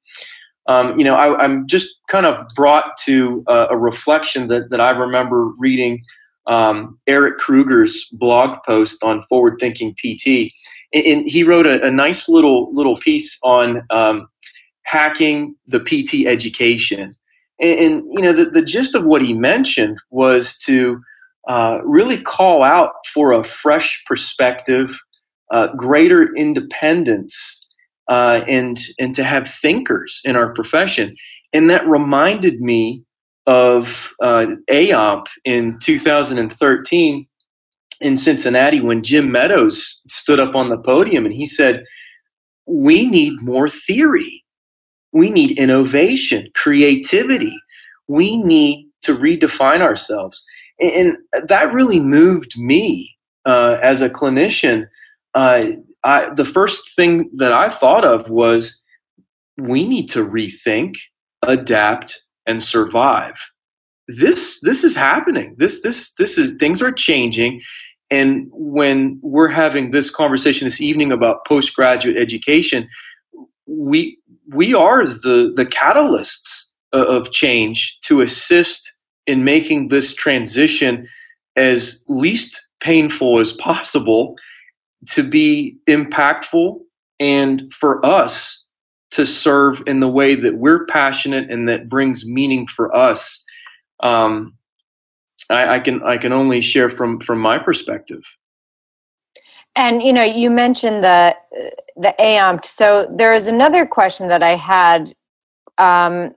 [0.66, 4.80] Um, you know, I, am just kind of brought to uh, a reflection that that
[4.80, 6.02] I remember reading
[6.46, 10.52] um, Eric Kruger's blog post on forward thinking PT,
[10.92, 14.28] and, and he wrote a, a, nice little little piece on um,
[14.84, 17.14] hacking the PT education.
[17.60, 21.00] And, and you know, the, the gist of what he mentioned was to
[21.48, 24.98] uh, really call out for a fresh perspective,
[25.52, 27.66] uh, greater independence,
[28.08, 31.14] uh, and and to have thinkers in our profession.
[31.52, 33.02] And that reminded me
[33.46, 37.26] of uh, AOMP in 2013
[38.00, 41.84] in Cincinnati when Jim Meadows stood up on the podium and he said,
[42.66, 44.44] We need more theory.
[45.12, 47.56] We need innovation, creativity.
[48.08, 50.44] We need to redefine ourselves.
[50.80, 51.16] And
[51.46, 54.86] that really moved me uh, as a clinician.
[55.34, 55.72] Uh,
[56.02, 58.82] I, the first thing that I thought of was
[59.58, 60.96] we need to rethink,
[61.42, 63.34] adapt, and survive.
[64.08, 65.54] This this is happening.
[65.58, 67.60] This this this is things are changing,
[68.10, 72.88] and when we're having this conversation this evening about postgraduate education,
[73.66, 74.18] we
[74.48, 78.96] we are the the catalysts of change to assist
[79.30, 81.06] in making this transition
[81.56, 84.34] as least painful as possible
[85.06, 86.78] to be impactful
[87.18, 88.64] and for us
[89.10, 93.44] to serve in the way that we're passionate and that brings meaning for us
[94.02, 94.54] um,
[95.50, 98.22] I, I can I can only share from from my perspective.
[99.76, 101.36] And you know, you mentioned the
[101.96, 102.64] the AOMT.
[102.64, 105.12] So there is another question that I had
[105.78, 106.34] um,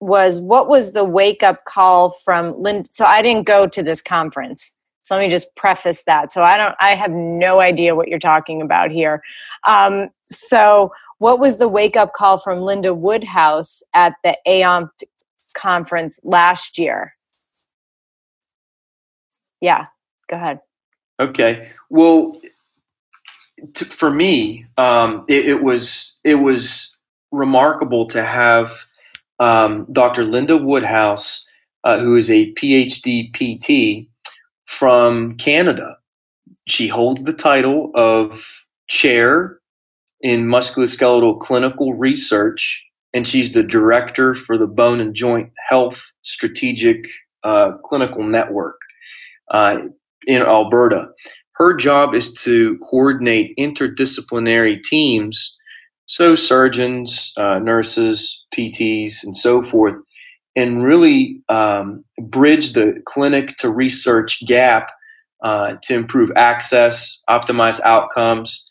[0.00, 2.88] was what was the wake up call from Linda?
[2.92, 4.76] So I didn't go to this conference.
[5.02, 6.32] So let me just preface that.
[6.32, 9.22] So I don't, I have no idea what you're talking about here.
[9.66, 14.88] Um, so what was the wake up call from Linda Woodhouse at the AOMT
[15.54, 17.12] conference last year?
[19.60, 19.86] Yeah,
[20.30, 20.60] go ahead.
[21.20, 21.70] Okay.
[21.90, 22.40] Well,
[23.74, 26.94] t- for me, um, it, it, was it was
[27.30, 28.86] remarkable to have
[29.38, 30.24] um, Dr.
[30.24, 31.46] Linda Woodhouse,
[31.84, 34.08] uh, who is a PhD PT
[34.66, 35.98] from Canada.
[36.66, 39.58] She holds the title of chair
[40.20, 47.04] in musculoskeletal clinical research, and she's the director for the Bone and Joint Health Strategic
[47.42, 48.80] uh, Clinical Network
[49.50, 49.80] uh,
[50.26, 51.08] in Alberta.
[51.56, 55.56] Her job is to coordinate interdisciplinary teams,
[56.06, 59.96] so surgeons, uh, nurses, PTs, and so forth,
[60.56, 64.90] and really um, bridge the clinic to research gap
[65.42, 68.70] uh, to improve access, optimize outcomes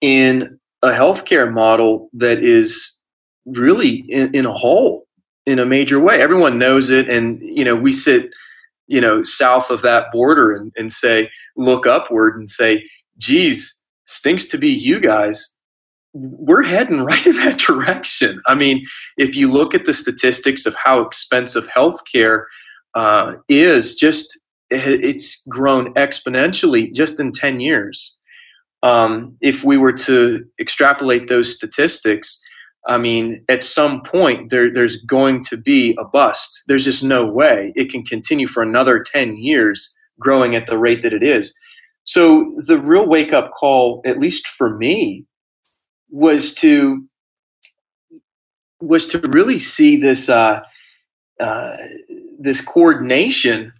[0.00, 2.98] in a healthcare model that is
[3.46, 5.06] really in, in a hole
[5.46, 6.20] in a major way.
[6.20, 8.30] Everyone knows it, and you know we sit
[8.86, 12.84] you know, south of that border and, and say, look upward and say,
[13.18, 15.53] geez, stinks to be you guys.
[16.14, 18.40] We're heading right in that direction.
[18.46, 18.84] I mean,
[19.18, 22.44] if you look at the statistics of how expensive healthcare
[22.94, 24.40] uh, is, just
[24.70, 28.18] it's grown exponentially just in 10 years.
[28.82, 32.42] Um, if we were to extrapolate those statistics,
[32.86, 36.62] I mean, at some point there, there's going to be a bust.
[36.68, 41.02] There's just no way it can continue for another 10 years growing at the rate
[41.02, 41.54] that it is.
[42.04, 45.24] So the real wake up call, at least for me,
[46.14, 47.06] was to
[48.80, 50.60] was to really see this uh,
[51.40, 51.76] uh,
[52.38, 53.72] this coordination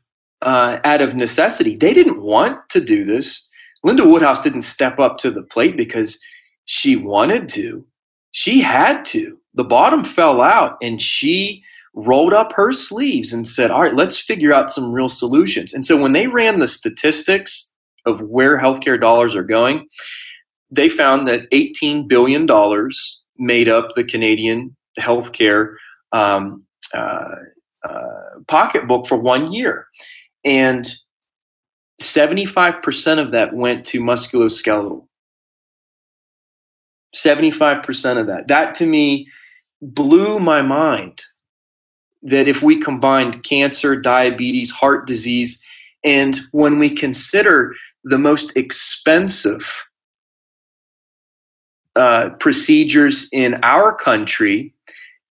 [0.43, 1.77] uh, out of necessity.
[1.77, 3.47] They didn't want to do this.
[3.85, 6.19] Linda Woodhouse didn't step up to the plate because
[6.67, 7.87] she wanted to
[8.33, 9.39] she had to.
[9.55, 11.63] The bottom fell out and she
[11.95, 15.73] rolled up her sleeves and said, All right, let's figure out some real solutions.
[15.73, 17.73] And so when they ran the statistics
[18.07, 19.87] of where healthcare dollars are going,
[20.75, 22.47] they found that $18 billion
[23.39, 25.75] made up the Canadian healthcare
[26.13, 26.65] um,
[26.95, 27.35] uh,
[27.89, 29.87] uh, pocketbook for one year.
[30.45, 30.87] And
[32.01, 35.07] 75% of that went to musculoskeletal.
[37.15, 38.49] 75% of that.
[38.49, 39.29] That to me
[39.81, 41.23] blew my mind
[42.23, 45.63] that if we combined cancer, diabetes, heart disease,
[46.03, 49.85] and when we consider the most expensive
[51.97, 54.75] uh, procedures in our country,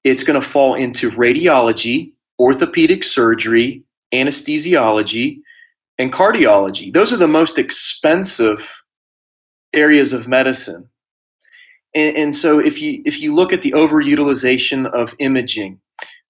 [0.04, 3.84] it's going to fall into radiology, orthopedic surgery,
[4.14, 5.40] anesthesiology,
[5.98, 6.92] and cardiology.
[6.94, 8.84] Those are the most expensive
[9.74, 10.90] areas of medicine.
[11.96, 15.80] And, and so if you if you look at the overutilization of imaging,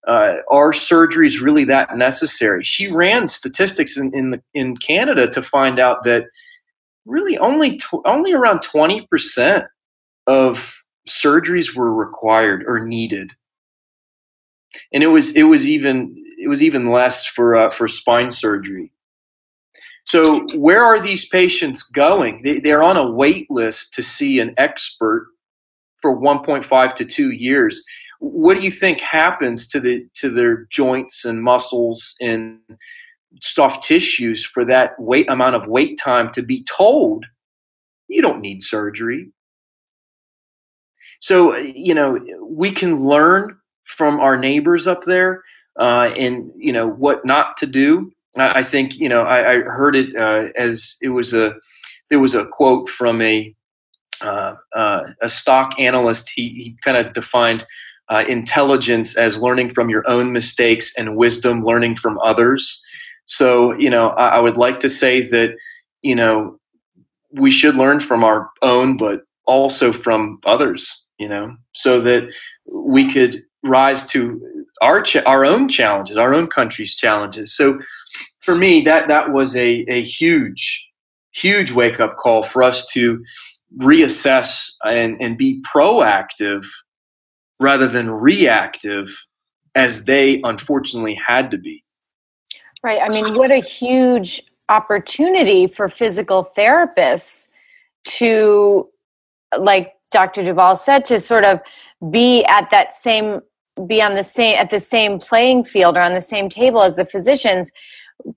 [0.07, 2.63] uh, are surgeries really that necessary?
[2.63, 6.25] She ran statistics in in, the, in Canada to find out that
[7.05, 9.65] really only tw- only around twenty percent
[10.27, 13.33] of surgeries were required or needed,
[14.93, 18.91] and it was it was even it was even less for uh, for spine surgery.
[20.05, 22.41] So where are these patients going?
[22.43, 25.29] They, they're on a wait list to see an expert
[26.01, 27.85] for 1.5 to 2 years
[28.23, 32.59] what do you think happens to the to their joints and muscles and
[33.41, 37.25] soft tissues for that wait amount of wait time to be told
[38.07, 39.31] you don't need surgery.
[41.23, 45.41] So, you know, we can learn from our neighbors up there
[45.79, 48.11] uh, and, you know, what not to do.
[48.35, 51.55] I, think, you know, I, I heard it uh, as it was a,
[52.09, 53.55] there was a quote from a,
[54.19, 56.29] uh, uh a stock analyst.
[56.35, 57.65] He, he kind of defined
[58.09, 62.83] uh, intelligence as learning from your own mistakes and wisdom learning from others.
[63.23, 65.55] So, you know, I, I would like to say that,
[66.01, 66.59] you know,
[67.31, 72.23] we should learn from our own, but also from others, you know, so that
[72.65, 74.41] we could rise to
[74.81, 77.55] our our own challenges, our own country's challenges.
[77.55, 77.79] So
[78.41, 80.89] for me, that that was a a huge,
[81.31, 83.23] huge wake up call for us to
[83.81, 86.65] reassess and and be proactive
[87.59, 89.25] rather than reactive
[89.75, 91.83] as they unfortunately had to be.
[92.83, 93.01] Right.
[93.01, 97.47] I mean, what a huge opportunity for physical therapists
[98.05, 98.89] to,
[99.57, 100.43] like Dr.
[100.43, 101.59] Duvall said, to sort of
[102.09, 103.41] be at that same
[103.87, 106.95] be on the same at the same playing field or on the same table as
[106.95, 107.71] the physicians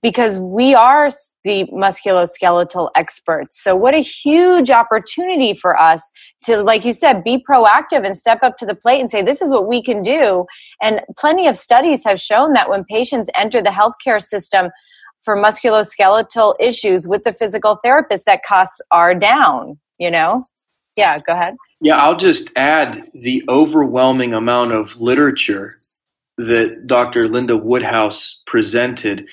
[0.01, 1.09] because we are
[1.43, 3.61] the musculoskeletal experts.
[3.61, 6.09] So, what a huge opportunity for us
[6.43, 9.41] to, like you said, be proactive and step up to the plate and say, This
[9.41, 10.45] is what we can do.
[10.81, 14.69] And plenty of studies have shown that when patients enter the healthcare system
[15.21, 20.41] for musculoskeletal issues with the physical therapist, that costs are down, you know?
[20.95, 21.55] Yeah, go ahead.
[21.79, 25.71] Yeah, I'll just add the overwhelming amount of literature
[26.37, 27.27] that Dr.
[27.27, 29.27] Linda Woodhouse presented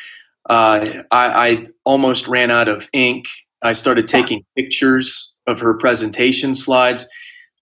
[0.50, 3.26] uh, I, I, almost ran out of ink.
[3.62, 7.08] I started taking pictures of her presentation slides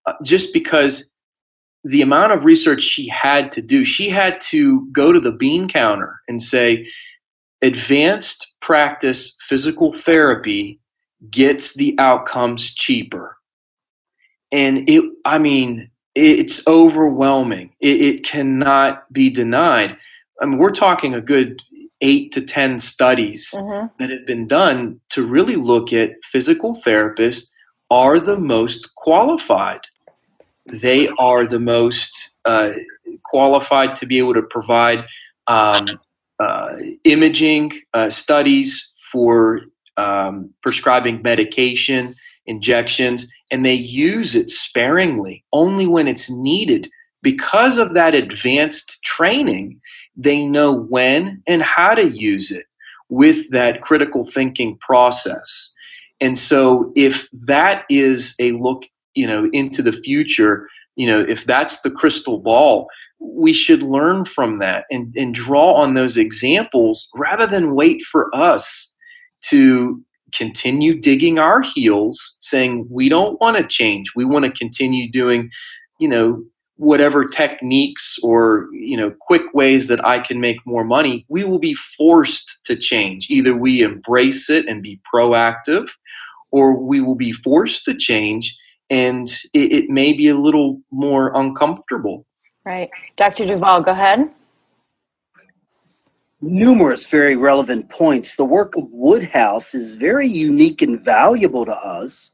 [0.07, 1.12] uh, just because
[1.85, 5.68] the amount of research she had to do, she had to go to the bean
[5.68, 6.89] counter and say,
[7.62, 10.80] advanced practice physical therapy
[11.30, 13.37] gets the outcomes cheaper.
[14.53, 17.73] And it, I mean, it's overwhelming.
[17.81, 19.97] It, it cannot be denied.
[20.41, 21.63] I mean, we're talking a good
[22.03, 23.87] eight to 10 studies mm-hmm.
[23.99, 27.51] that have been done to really look at physical therapists
[27.91, 29.81] are the most qualified.
[30.67, 32.71] They are the most uh,
[33.25, 35.07] qualified to be able to provide
[35.47, 35.87] um,
[36.39, 39.61] uh, imaging uh, studies for
[39.97, 42.15] um, prescribing medication,
[42.47, 46.90] injections, and they use it sparingly, only when it's needed.
[47.22, 49.80] Because of that advanced training,
[50.16, 52.64] they know when and how to use it
[53.09, 55.72] with that critical thinking process.
[56.20, 58.84] And so if that is a look,
[59.14, 62.88] you know, into the future, you know, if that's the crystal ball,
[63.20, 68.34] we should learn from that and, and draw on those examples rather than wait for
[68.34, 68.95] us
[69.43, 70.03] to
[70.33, 75.51] continue digging our heels saying we don't want to change we want to continue doing
[75.99, 76.43] you know
[76.83, 81.61] whatever techniques or you know quick ways that I can make more money, we will
[81.61, 83.30] be forced to change.
[83.30, 85.89] Either we embrace it and be proactive,
[86.51, 88.57] or we will be forced to change,
[88.91, 92.26] and it, it may be a little more uncomfortable.
[92.64, 93.47] Right, Dr.
[93.47, 94.28] duvall go ahead.
[96.45, 98.34] Numerous very relevant points.
[98.34, 102.32] The work of Woodhouse is very unique and valuable to us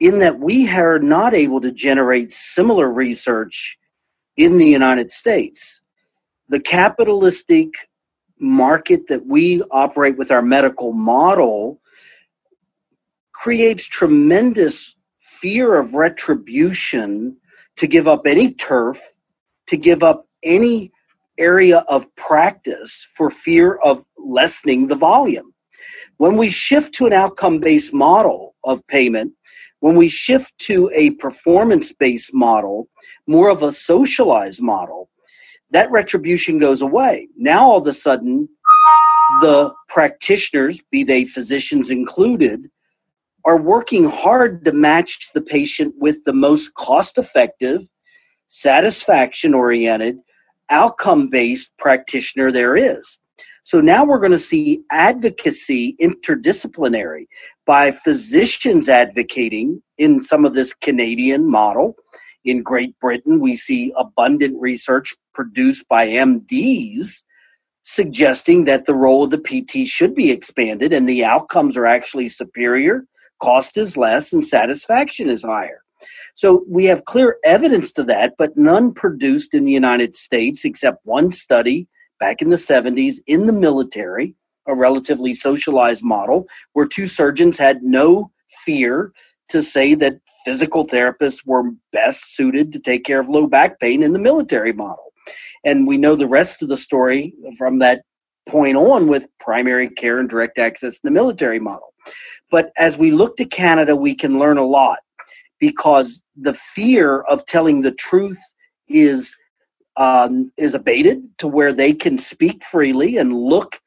[0.00, 3.78] in that we are not able to generate similar research
[4.36, 5.80] in the United States.
[6.48, 7.70] The capitalistic
[8.40, 11.80] market that we operate with our medical model
[13.32, 17.36] creates tremendous fear of retribution
[17.76, 19.00] to give up any turf,
[19.68, 20.90] to give up any
[21.38, 25.52] area of practice for fear of lessening the volume.
[26.18, 29.32] When we shift to an outcome based model of payment,
[29.80, 32.88] when we shift to a performance based model,
[33.26, 35.10] more of a socialized model,
[35.70, 37.28] that retribution goes away.
[37.36, 38.48] Now, all of a sudden,
[39.40, 42.70] the practitioners, be they physicians included,
[43.44, 47.82] are working hard to match the patient with the most cost effective,
[48.48, 50.18] satisfaction oriented,
[50.70, 53.18] outcome based practitioner there is.
[53.62, 57.26] So now we're going to see advocacy interdisciplinary
[57.66, 61.96] by physicians advocating in some of this Canadian model.
[62.44, 67.24] In Great Britain, we see abundant research produced by MDs
[67.82, 72.28] suggesting that the role of the PT should be expanded and the outcomes are actually
[72.28, 73.04] superior,
[73.40, 75.82] cost is less, and satisfaction is higher.
[76.36, 81.04] So we have clear evidence to that, but none produced in the United States except
[81.04, 81.88] one study
[82.20, 84.34] back in the 70s in the military
[84.66, 88.30] a relatively socialized model where two surgeons had no
[88.64, 89.12] fear
[89.48, 94.02] to say that physical therapists were best suited to take care of low back pain
[94.02, 95.12] in the military model.
[95.64, 98.02] And we know the rest of the story from that
[98.48, 101.94] point on with primary care and direct access in the military model.
[102.50, 104.98] But as we look to Canada, we can learn a lot
[105.58, 108.40] because the fear of telling the truth
[108.88, 109.36] is
[109.96, 113.80] um, is abated to where they can speak freely and look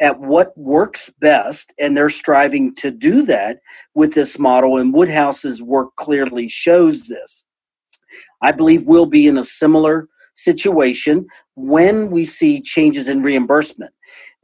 [0.00, 3.58] at what works best, and they're striving to do that
[3.94, 4.78] with this model.
[4.78, 7.44] And Woodhouse's work clearly shows this.
[8.40, 13.92] I believe we'll be in a similar situation when we see changes in reimbursement.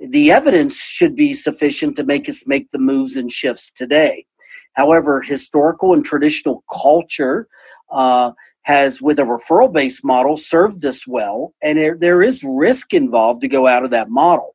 [0.01, 4.27] The evidence should be sufficient to make us make the moves and shifts today.
[4.75, 7.49] However, historical and traditional culture
[7.91, 12.93] uh, has, with a referral based model, served us well, and there, there is risk
[12.93, 14.55] involved to go out of that model.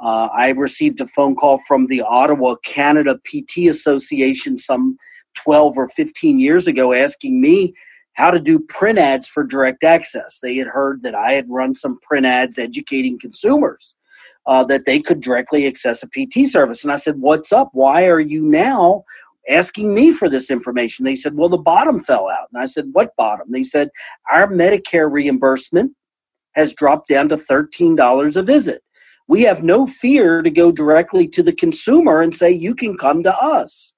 [0.00, 4.96] Uh, I received a phone call from the Ottawa Canada PT Association some
[5.34, 7.74] 12 or 15 years ago asking me
[8.12, 10.40] how to do print ads for direct access.
[10.40, 13.96] They had heard that I had run some print ads educating consumers
[14.46, 16.82] uh, that they could directly access a PT service.
[16.82, 17.70] And I said, What's up?
[17.72, 19.04] Why are you now
[19.48, 21.04] asking me for this information?
[21.04, 22.48] They said, Well, the bottom fell out.
[22.52, 23.50] And I said, What bottom?
[23.50, 23.90] They said,
[24.30, 25.92] Our Medicare reimbursement
[26.54, 28.82] has dropped down to $13 a visit.
[29.26, 33.22] We have no fear to go directly to the consumer and say, You can come
[33.22, 33.94] to us.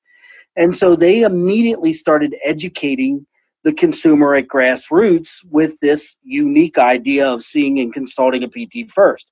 [0.56, 3.26] And so they immediately started educating
[3.62, 9.28] the consumer at grassroots with this unique idea of seeing and consulting a PT first.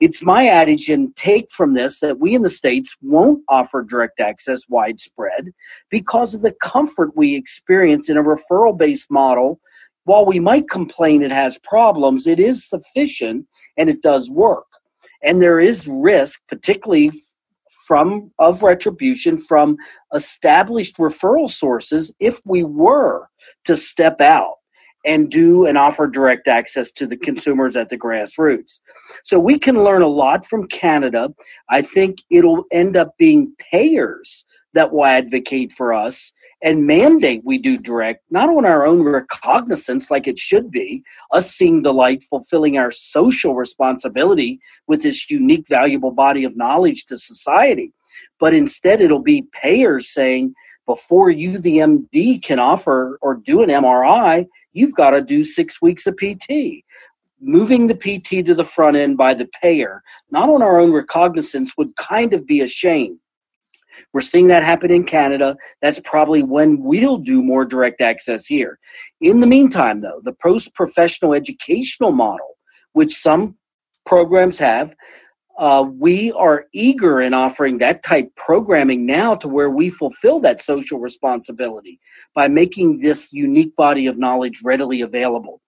[0.00, 4.18] It's my adage and take from this that we in the States won't offer direct
[4.18, 5.52] access widespread
[5.90, 9.60] because of the comfort we experience in a referral based model.
[10.04, 13.46] While we might complain it has problems, it is sufficient
[13.76, 14.64] and it does work.
[15.22, 17.12] And there is risk, particularly
[17.86, 19.76] from of retribution from
[20.14, 23.28] established referral sources if we were
[23.66, 24.54] to step out
[25.04, 28.80] and do and offer direct access to the consumers at the grassroots.
[29.24, 31.32] So we can learn a lot from Canada.
[31.68, 34.44] I think it'll end up being payers
[34.74, 36.32] that will advocate for us
[36.62, 41.50] and mandate we do direct, not on our own recognizance like it should be, us
[41.50, 47.16] seeing the light, fulfilling our social responsibility with this unique, valuable body of knowledge to
[47.16, 47.92] society.
[48.38, 50.54] But instead, it'll be payers saying,
[50.90, 55.80] before you, the MD, can offer or do an MRI, you've got to do six
[55.80, 56.82] weeks of PT.
[57.40, 61.74] Moving the PT to the front end by the payer, not on our own recognizance,
[61.78, 63.20] would kind of be a shame.
[64.12, 65.56] We're seeing that happen in Canada.
[65.80, 68.80] That's probably when we'll do more direct access here.
[69.20, 72.56] In the meantime, though, the post professional educational model,
[72.94, 73.54] which some
[74.04, 74.92] programs have,
[75.60, 80.58] uh, we are eager in offering that type programming now to where we fulfill that
[80.58, 82.00] social responsibility
[82.34, 85.60] by making this unique body of knowledge readily available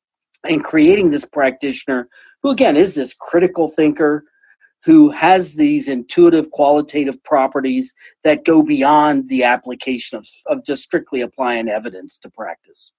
[0.44, 2.08] and creating this practitioner
[2.42, 4.24] who again is this critical thinker
[4.82, 7.92] who has these intuitive qualitative properties
[8.24, 12.92] that go beyond the application of, of just strictly applying evidence to practice.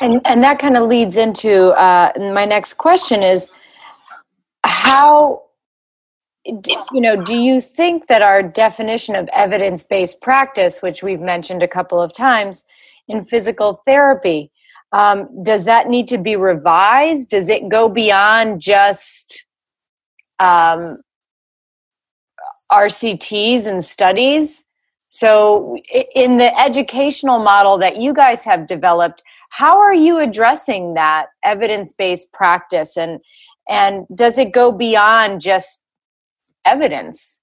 [0.00, 3.52] And and that kind of leads into uh, my next question is
[4.64, 5.42] how
[6.44, 11.62] you know, do you think that our definition of evidence based practice, which we've mentioned
[11.62, 12.64] a couple of times
[13.08, 14.50] in physical therapy,
[14.92, 17.30] um, does that need to be revised?
[17.30, 19.44] Does it go beyond just
[20.38, 20.98] um,
[22.70, 24.64] RCTs and studies?
[25.08, 25.76] So,
[26.14, 31.92] in the educational model that you guys have developed, how are you addressing that evidence
[31.92, 33.20] based practice and
[33.68, 35.81] and does it go beyond just
[36.64, 37.38] evidence?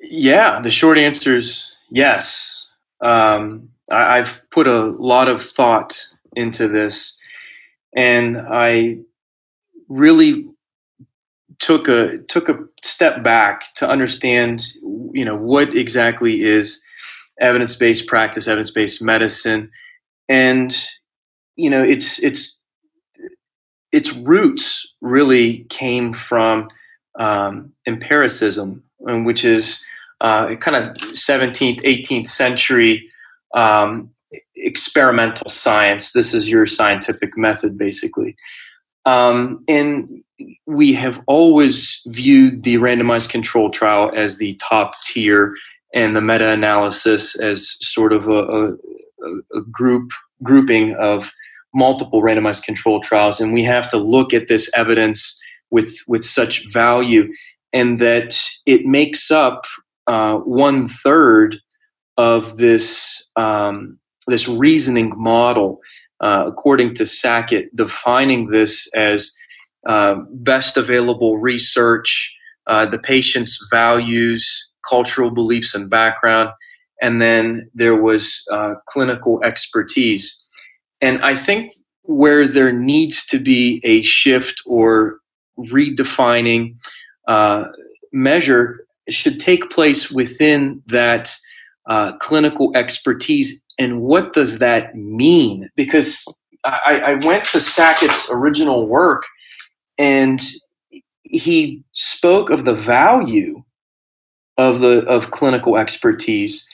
[0.00, 2.66] Yeah, the short answer is yes.
[3.02, 7.18] Um, I, I've put a lot of thought into this,
[7.94, 8.98] and I
[9.88, 10.46] really
[11.58, 14.64] took a took a step back to understand,
[15.12, 16.82] you know, what exactly is
[17.40, 19.70] evidence based practice, evidence based medicine,
[20.28, 20.76] and
[21.56, 22.58] you know, it's it's
[23.92, 26.68] its roots really came from
[27.18, 29.84] um, empiricism, which is
[30.20, 33.08] uh, kind of 17th, 18th century
[33.54, 34.10] um,
[34.54, 36.12] experimental science.
[36.12, 38.36] This is your scientific method, basically.
[39.06, 40.22] Um, and
[40.66, 45.54] we have always viewed the randomized control trial as the top tier
[45.94, 48.72] and the meta analysis as sort of a, a,
[49.54, 50.10] a group
[50.42, 51.32] grouping of
[51.74, 55.40] multiple randomized control trials, and we have to look at this evidence
[55.70, 57.32] with with such value,
[57.72, 59.64] and that it makes up
[60.06, 61.58] uh, one third
[62.16, 65.78] of this um, this reasoning model,
[66.20, 69.32] uh, according to Sackett, defining this as
[69.86, 72.34] uh, best available research,
[72.66, 76.50] uh, the patient's values, cultural beliefs, and background,
[77.00, 80.39] and then there was uh, clinical expertise.
[81.00, 81.72] And I think
[82.02, 85.18] where there needs to be a shift or
[85.58, 86.76] redefining
[87.28, 87.66] uh,
[88.12, 91.34] measure should take place within that
[91.86, 93.64] uh, clinical expertise.
[93.78, 95.68] And what does that mean?
[95.76, 96.24] Because
[96.64, 99.24] I, I went to Sackett's original work
[99.98, 100.40] and
[101.22, 103.62] he spoke of the value
[104.58, 106.68] of the of clinical expertise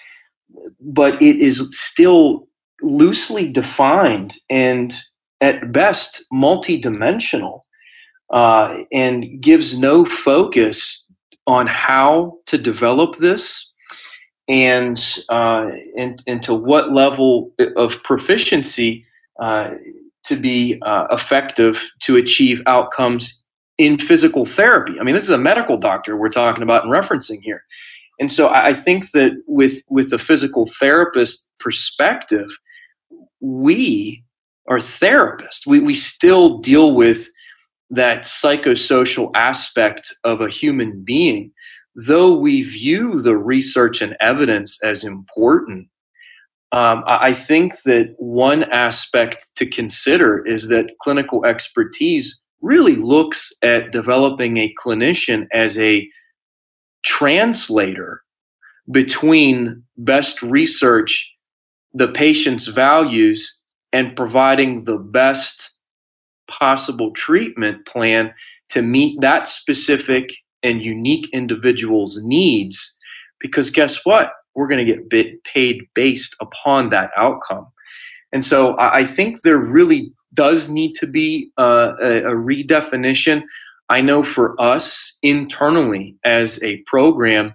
[0.81, 2.46] but it is still
[2.83, 4.95] loosely defined and
[5.41, 7.61] at best multidimensional
[8.31, 11.07] uh, and gives no focus
[11.47, 13.73] on how to develop this
[14.49, 19.05] and, uh, and, and to what level of proficiency
[19.41, 19.71] uh,
[20.25, 23.45] to be uh, effective to achieve outcomes
[23.79, 24.99] in physical therapy.
[24.99, 27.63] I mean, this is a medical doctor we're talking about and referencing here.
[28.19, 32.49] And so I think that with with the physical therapist perspective,
[33.47, 34.25] we
[34.69, 35.67] are therapists.
[35.67, 37.29] We we still deal with
[37.91, 41.53] that psychosocial aspect of a human being,
[41.95, 45.89] though we view the research and evidence as important.
[46.73, 53.93] Um, I think that one aspect to consider is that clinical expertise really looks at
[53.93, 56.11] developing a clinician as a
[57.05, 58.23] translator
[58.91, 61.36] between best research,
[61.97, 63.59] the patient's values,
[63.93, 65.77] and providing the best
[66.47, 68.35] possible treatment plan
[68.69, 70.31] to meet that specific
[70.63, 72.99] and unique individual's needs.
[73.41, 74.33] Because guess what?
[74.55, 77.67] We're going to get paid based upon that outcome.
[78.33, 83.45] And so I think there really does need to be uh, a, a redefinition
[83.89, 87.55] I know for us internally as a program,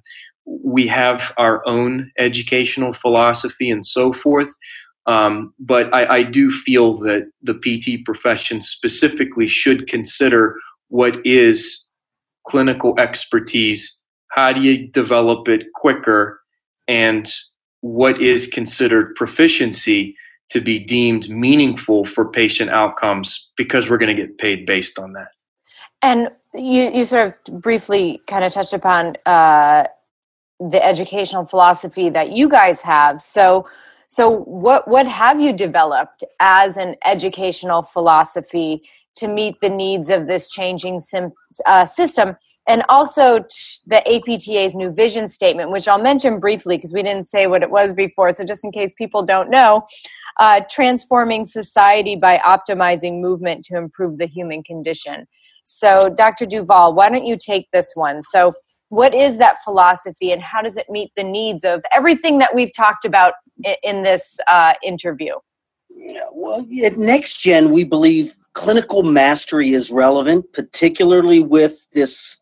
[0.63, 4.55] we have our own educational philosophy and so forth.
[5.07, 10.55] Um, but I, I, do feel that the PT profession specifically should consider
[10.89, 11.87] what is
[12.45, 13.99] clinical expertise,
[14.29, 16.39] how do you develop it quicker,
[16.87, 17.27] and
[17.79, 20.15] what is considered proficiency
[20.49, 25.13] to be deemed meaningful for patient outcomes because we're going to get paid based on
[25.13, 25.29] that.
[26.01, 29.85] And you, you sort of briefly kind of touched upon uh,
[30.70, 33.22] the educational philosophy that you guys have.
[33.22, 33.68] So,
[34.07, 38.84] so what what have you developed as an educational philosophy
[39.14, 41.34] to meet the needs of this changing sim,
[41.66, 42.38] uh, system,
[42.68, 43.39] and also
[43.86, 47.72] the APTA's new vision statement, which I'll mention briefly because we didn't say what it
[47.72, 48.32] was before.
[48.32, 49.84] So just in case people don't know,
[50.39, 55.28] uh, transforming society by optimizing movement to improve the human condition.
[55.64, 56.45] So, Dr.
[56.45, 58.22] Duvall, why don't you take this one?
[58.22, 58.53] So,
[58.91, 62.73] what is that philosophy and how does it meet the needs of everything that we've
[62.73, 63.33] talked about
[63.83, 65.33] in this uh, interview?
[66.33, 72.41] Well, at NxtGen, we believe clinical mastery is relevant, particularly with this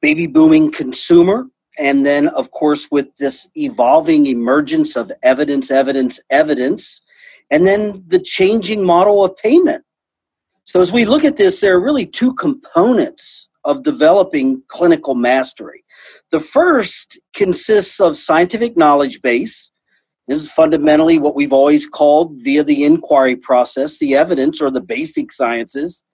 [0.00, 1.46] baby booming consumer.
[1.78, 7.00] And then, of course, with this evolving emergence of evidence, evidence, evidence,
[7.50, 9.84] and then the changing model of payment.
[10.62, 15.84] So, as we look at this, there are really two components of developing clinical mastery.
[16.30, 19.72] The first consists of scientific knowledge base.
[20.28, 24.80] This is fundamentally what we've always called, via the inquiry process, the evidence or the
[24.80, 26.04] basic sciences,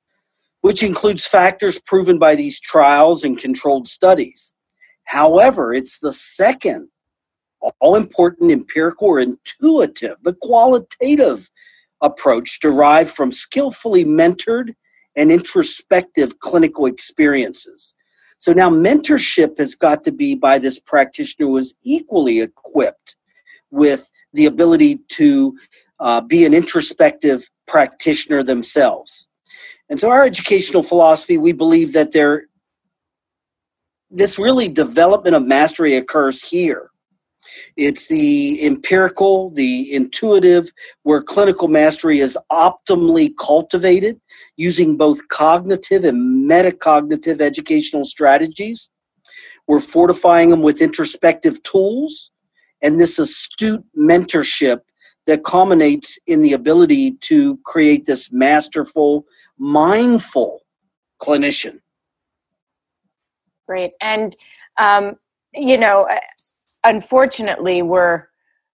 [0.63, 4.55] which includes factors proven by these trials and controlled studies.
[5.05, 6.89] However, it's the second
[7.81, 11.49] all important empirical or intuitive, the qualitative
[12.01, 14.75] approach derived from skillfully mentored
[15.17, 17.95] and introspective clinical experiences.
[18.39, 23.17] So now mentorship has got to be by this practitioner who is equally equipped
[23.71, 25.57] with the ability to
[26.01, 29.29] uh, be an introspective practitioner themselves.
[29.89, 32.47] And so our educational philosophy, we believe that there
[34.11, 36.92] this really development of mastery occurs here
[37.77, 40.73] it's the empirical, the intuitive,
[41.03, 44.21] where clinical mastery is optimally cultivated
[44.57, 48.91] using both cognitive and metacognitive educational strategies.
[49.67, 52.31] We're fortifying them with introspective tools
[52.83, 54.81] and this astute mentorship
[55.27, 59.25] that culminates in the ability to create this masterful,
[59.57, 60.61] mindful
[61.23, 61.79] clinician
[63.73, 63.93] Great.
[64.01, 64.37] And,
[64.79, 65.17] um,
[65.55, 66.07] you know,
[66.85, 68.27] unfortunately, we're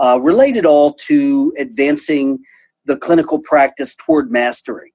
[0.00, 2.38] uh, related all to advancing
[2.86, 4.94] the clinical practice toward mastery.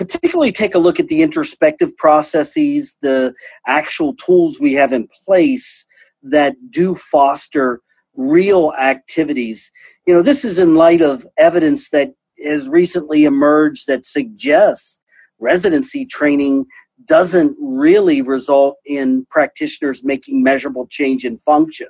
[0.00, 3.34] Particularly, take a look at the introspective processes, the
[3.66, 5.84] actual tools we have in place
[6.22, 7.82] that do foster
[8.14, 9.70] real activities.
[10.06, 15.02] You know, this is in light of evidence that has recently emerged that suggests
[15.38, 16.64] residency training
[17.04, 21.88] doesn't really result in practitioners making measurable change in function.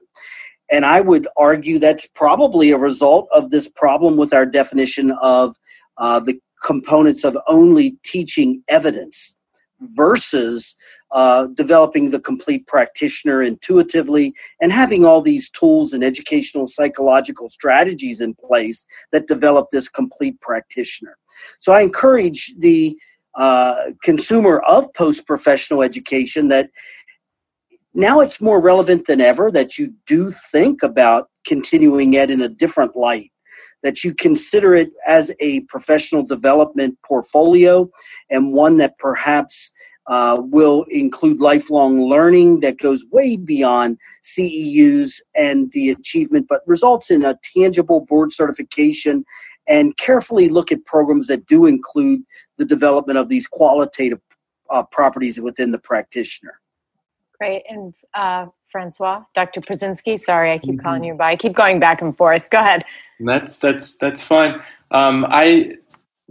[0.68, 5.54] And I would argue that's probably a result of this problem with our definition of
[5.96, 9.34] uh, the components of only teaching evidence
[9.80, 10.76] versus
[11.12, 18.20] uh, developing the complete practitioner intuitively and having all these tools and educational psychological strategies
[18.20, 21.16] in place that develop this complete practitioner.
[21.58, 22.96] So I encourage the
[23.34, 26.70] uh, consumer of post professional education that
[27.94, 32.48] now it's more relevant than ever that you do think about continuing ed in a
[32.48, 33.32] different light
[33.82, 37.90] that you consider it as a professional development portfolio
[38.30, 39.72] and one that perhaps
[40.06, 47.10] uh, will include lifelong learning that goes way beyond CEUs and the achievement, but results
[47.10, 49.24] in a tangible board certification
[49.68, 52.22] and carefully look at programs that do include
[52.58, 54.20] the development of these qualitative
[54.70, 56.60] uh, properties within the practitioner.
[57.38, 57.62] Great.
[57.68, 59.60] And uh, Francois, Dr.
[59.60, 60.84] Prizinski, sorry, I keep mm-hmm.
[60.84, 61.32] calling you by.
[61.32, 62.50] I keep going back and forth.
[62.50, 62.84] Go ahead.
[63.18, 64.60] That's that's that's fine.
[64.90, 65.76] Um, I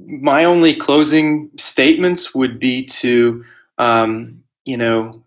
[0.07, 3.45] my only closing statements would be to
[3.77, 5.23] um, you know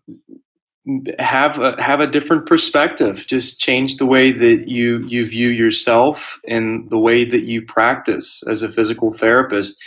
[1.18, 3.24] have a, have a different perspective.
[3.28, 8.42] Just change the way that you you view yourself and the way that you practice
[8.48, 9.82] as a physical therapist.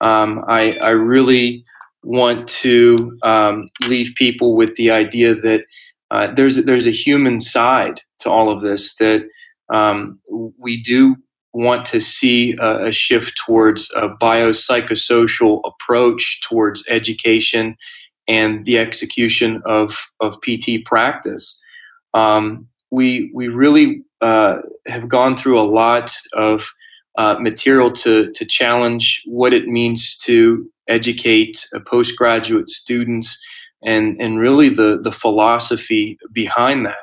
[0.00, 1.64] Um, I I really
[2.02, 5.64] want to um, leave people with the idea that
[6.10, 9.28] uh, there's there's a human side to all of this that
[9.72, 10.20] um,
[10.58, 11.16] we do
[11.52, 17.76] want to see a, a shift towards a biopsychosocial approach towards education
[18.28, 21.60] and the execution of, of PT practice.
[22.12, 26.68] Um, we, we really uh, have gone through a lot of
[27.16, 33.40] uh, material to, to challenge what it means to educate postgraduate students
[33.84, 36.98] and, and really the, the philosophy behind that.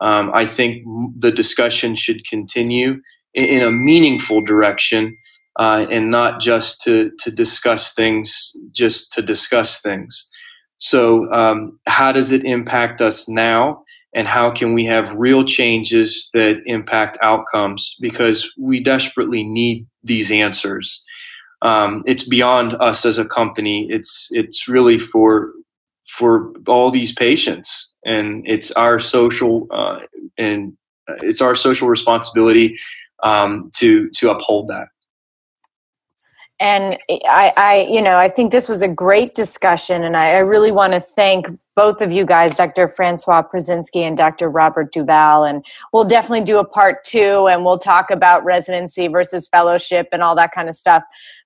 [0.00, 0.84] Um, I think
[1.18, 3.00] the discussion should continue
[3.32, 5.16] in, in a meaningful direction
[5.58, 10.28] uh, and not just to, to discuss things just to discuss things.
[10.76, 13.82] So, um, how does it impact us now?
[14.14, 17.96] And how can we have real changes that impact outcomes?
[18.00, 21.04] Because we desperately need these answers.
[21.62, 23.88] Um, it's beyond us as a company.
[23.90, 25.52] It's it's really for
[26.06, 30.00] for all these patients, and it's our social uh,
[30.38, 30.76] and
[31.22, 32.76] it's our social responsibility
[33.22, 34.88] um, to to uphold that
[36.60, 40.38] and I, I, you know, I think this was a great discussion, and I, I
[40.38, 42.86] really want to thank both of you guys, Dr.
[42.86, 44.48] Francois Prizinski and Dr.
[44.48, 45.44] Robert Duvall.
[45.44, 50.22] And we'll definitely do a part two, and we'll talk about residency versus fellowship and
[50.22, 51.02] all that kind of stuff.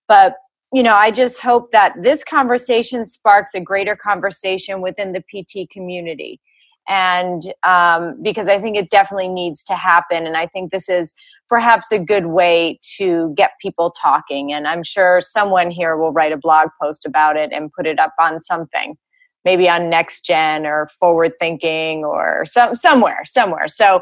[0.07, 0.35] But
[0.73, 5.71] you know, I just hope that this conversation sparks a greater conversation within the PT
[5.71, 6.41] community.
[6.89, 10.27] and um, because I think it definitely needs to happen.
[10.27, 11.15] And I think this is
[11.49, 14.53] perhaps a good way to get people talking.
[14.53, 17.99] And I'm sure someone here will write a blog post about it and put it
[17.99, 18.97] up on something,
[19.45, 23.69] maybe on Nxt Gen or Forward Thinking or some somewhere, somewhere.
[23.69, 24.01] So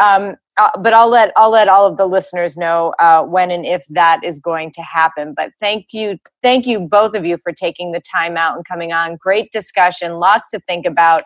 [0.00, 3.66] um, uh, but I'll let I'll let all of the listeners know uh, when and
[3.66, 5.34] if that is going to happen.
[5.36, 8.92] But thank you, thank you both of you for taking the time out and coming
[8.92, 9.16] on.
[9.16, 11.22] Great discussion, lots to think about.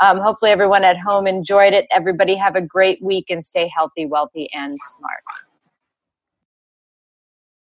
[0.00, 1.86] Um, hopefully, everyone at home enjoyed it.
[1.90, 5.22] Everybody have a great week and stay healthy, wealthy, and smart.